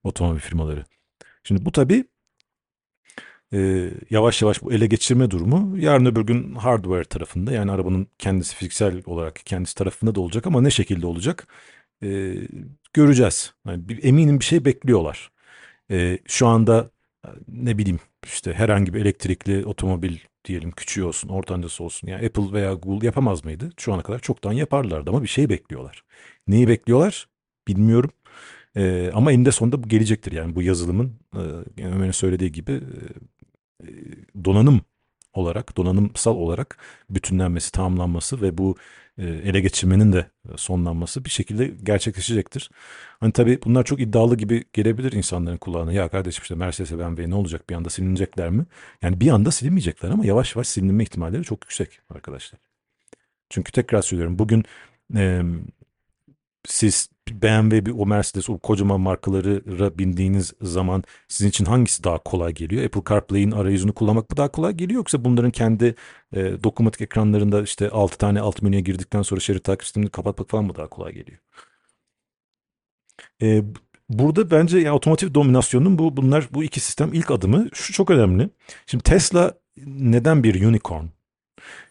[0.04, 0.84] otomobil firmaları.
[1.44, 2.04] Şimdi bu tabii
[3.54, 8.56] e, yavaş yavaş bu ele geçirme durumu yarın öbür gün hardware tarafında yani arabanın kendisi
[8.56, 11.46] fiziksel olarak kendisi tarafında da olacak ama ne şekilde olacak
[12.02, 12.34] e,
[12.92, 13.54] göreceğiz.
[13.66, 15.30] Yani bir, eminim bir şey bekliyorlar.
[15.90, 16.90] E, şu anda
[17.48, 22.74] ne bileyim işte herhangi bir elektrikli otomobil diyelim küçüğü olsun ortancası olsun yani Apple veya
[22.74, 23.70] Google yapamaz mıydı?
[23.78, 26.04] Şu ana kadar çoktan yaparlardı ama bir şey bekliyorlar.
[26.48, 27.28] Neyi bekliyorlar
[27.68, 28.10] bilmiyorum.
[28.76, 31.12] Ee, ama eninde sonunda bu gelecektir yani bu yazılımın
[31.78, 32.96] e, Ömer'in söylediği gibi e,
[34.44, 34.80] donanım
[35.32, 36.78] olarak, donanımsal olarak
[37.10, 38.76] bütünlenmesi, tamamlanması ve bu
[39.18, 40.26] e, ele geçirmenin de
[40.56, 42.70] sonlanması bir şekilde gerçekleşecektir.
[43.20, 45.92] Hani tabii bunlar çok iddialı gibi gelebilir insanların kulağına.
[45.92, 48.66] Ya kardeşim işte Mercedes'e BMW ne olacak bir anda silinecekler mi?
[49.02, 52.60] Yani bir anda silinmeyecekler ama yavaş yavaş silinme ihtimalleri çok yüksek arkadaşlar.
[53.50, 54.64] Çünkü tekrar söylüyorum bugün
[55.16, 55.42] e,
[56.66, 57.09] siz
[57.42, 62.84] BMW, bir o Mercedes, o kocaman markalara bindiğiniz zaman sizin için hangisi daha kolay geliyor?
[62.84, 65.94] Apple CarPlay'in arayüzünü kullanmak mı daha kolay geliyor yoksa bunların kendi
[66.32, 70.64] e, dokunmatik ekranlarında işte 6 tane alt menüye girdikten sonra şerit takip sistemini kapatmak falan
[70.64, 71.38] mı daha kolay geliyor?
[73.42, 73.62] E,
[74.08, 78.50] burada bence yani otomotiv dominasyonunun bu bunlar bu iki sistem ilk adımı şu çok önemli.
[78.86, 79.54] Şimdi Tesla
[79.86, 81.19] neden bir unicorn?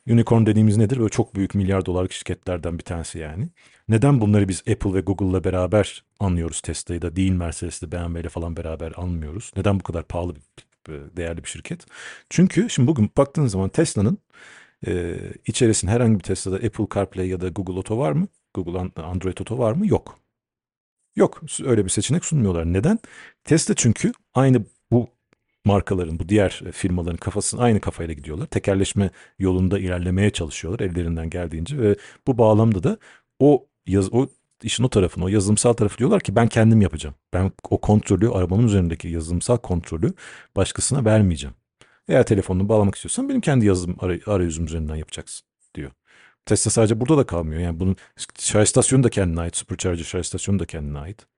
[0.09, 0.97] Unicorn dediğimiz nedir?
[0.99, 3.49] Böyle çok büyük milyar dolarlık şirketlerden bir tanesi yani.
[3.89, 8.57] Neden bunları biz Apple ve Google'la beraber anlıyoruz Tesla'yı da değil Mercedes'le BMW ile falan
[8.57, 9.51] beraber anmıyoruz?
[9.57, 10.41] Neden bu kadar pahalı bir
[11.17, 11.85] değerli bir şirket?
[12.29, 14.17] Çünkü şimdi bugün baktığınız zaman Tesla'nın
[14.87, 18.27] e, içerisinde herhangi bir Tesla'da Apple CarPlay ya da Google Auto var mı?
[18.53, 19.87] Google Android Auto var mı?
[19.87, 20.19] Yok.
[21.15, 21.41] Yok.
[21.63, 22.65] Öyle bir seçenek sunmuyorlar.
[22.65, 22.99] Neden?
[23.43, 24.65] Tesla çünkü aynı
[25.69, 28.45] markaların, bu diğer firmaların kafasının aynı kafayla gidiyorlar.
[28.47, 29.09] Tekerleşme
[29.39, 31.95] yolunda ilerlemeye çalışıyorlar ellerinden geldiğince ve
[32.27, 32.97] bu bağlamda da
[33.39, 34.27] o yaz, o
[34.63, 37.15] işin o tarafını, o yazılımsal tarafı diyorlar ki ben kendim yapacağım.
[37.33, 40.13] Ben o kontrolü, arabamın üzerindeki yazılımsal kontrolü
[40.55, 41.55] başkasına vermeyeceğim.
[42.07, 45.91] Eğer telefonunu bağlamak istiyorsan benim kendi yazılım arayüzüm üzerinden yapacaksın diyor.
[46.45, 47.61] Tesla sadece burada da kalmıyor.
[47.61, 47.95] Yani bunun
[48.39, 49.55] şarj istasyonu da kendine ait.
[49.55, 51.28] Supercharger şarj istasyonu da kendine ait.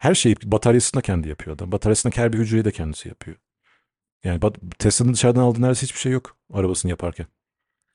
[0.00, 1.72] Her şeyi bataryasını kendi yapıyor adam.
[1.72, 3.36] Bataryasındaki her bir hücreyi de kendisi yapıyor.
[4.24, 4.40] Yani
[4.78, 7.26] Tesla'nın dışarıdan aldığı neredeyse hiçbir şey yok arabasını yaparken.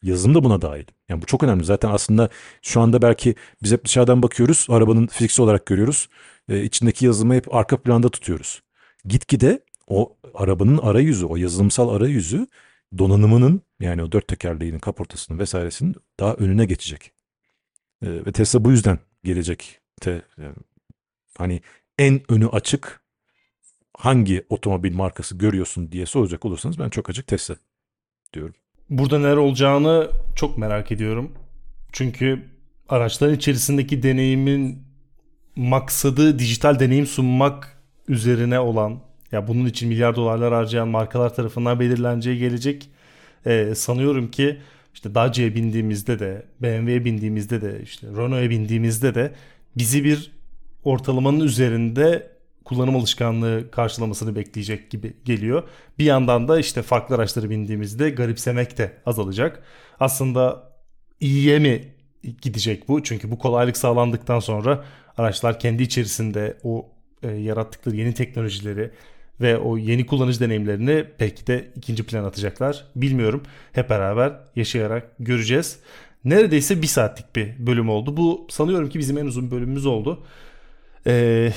[0.04, 0.86] Yazılım da buna dahil.
[1.10, 1.64] Yani bu çok önemli.
[1.64, 2.30] Zaten aslında
[2.62, 4.68] şu anda belki biz hep dışarıdan bakıyoruz.
[4.70, 6.10] Arabanın fiziksel olarak görüyoruz.
[6.50, 8.62] Ee, içindeki yazılımı hep arka planda tutuyoruz.
[9.06, 12.48] Gitgide o arabanın arayüzü, o yazılımsal arayüzü
[12.98, 17.12] donanımının yani o dört tekerleğinin kaportasının vesairesinin daha önüne geçecek.
[18.04, 19.80] Ee, ve Tesla bu yüzden gelecek.
[20.02, 20.56] Te, yani,
[21.38, 21.62] hani
[22.00, 23.02] en önü açık
[23.98, 27.56] hangi otomobil markası görüyorsun diye soracak olursanız ben çok açık Tesla
[28.34, 28.56] diyorum.
[28.90, 31.32] Burada neler olacağını çok merak ediyorum.
[31.92, 32.46] Çünkü
[32.90, 34.84] araçların içerisindeki deneyimin
[35.56, 37.78] maksadı dijital deneyim sunmak
[38.08, 39.00] üzerine olan
[39.32, 42.90] ya bunun için milyar dolarlar harcayan markalar tarafından belirleneceği gelecek.
[43.46, 44.62] Ee, sanıyorum ki
[44.94, 49.34] işte Dacia'ya bindiğimizde de BMW'ye bindiğimizde de işte Renault'a bindiğimizde de
[49.78, 50.35] bizi bir
[50.86, 55.64] ortalamanın üzerinde kullanım alışkanlığı karşılamasını bekleyecek gibi geliyor.
[56.00, 59.64] Bir yandan da işte farklı araçları bindiğimizde garipsemek de azalacak.
[60.00, 60.72] Aslında
[61.20, 61.94] iyiye mi
[62.42, 63.04] gidecek bu?
[63.04, 64.86] Çünkü bu kolaylık sağlandıktan sonra
[65.18, 66.90] araçlar kendi içerisinde o
[67.24, 68.92] e, yarattıkları yeni teknolojileri
[69.42, 72.86] ve o yeni kullanıcı deneyimlerini belki de ikinci plan atacaklar.
[72.96, 73.44] Bilmiyorum.
[73.72, 75.80] Hep beraber yaşayarak göreceğiz.
[76.26, 78.18] Neredeyse bir saatlik bir bölüm oldu.
[78.18, 80.24] Bu sanıyorum ki bizim en uzun bölümümüz oldu.
[81.08, 81.52] Ee,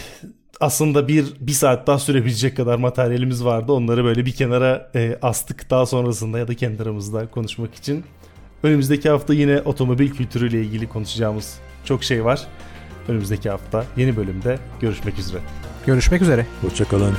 [0.61, 3.73] aslında bir, bir saat daha sürebilecek kadar materyalimiz vardı.
[3.73, 8.05] Onları böyle bir kenara e, astık daha sonrasında ya da kendi aramızda konuşmak için.
[8.63, 12.47] Önümüzdeki hafta yine otomobil kültürüyle ilgili konuşacağımız çok şey var.
[13.09, 15.41] Önümüzdeki hafta yeni bölümde görüşmek üzere.
[15.87, 16.47] Görüşmek üzere.
[16.63, 17.15] Hoşçakalın.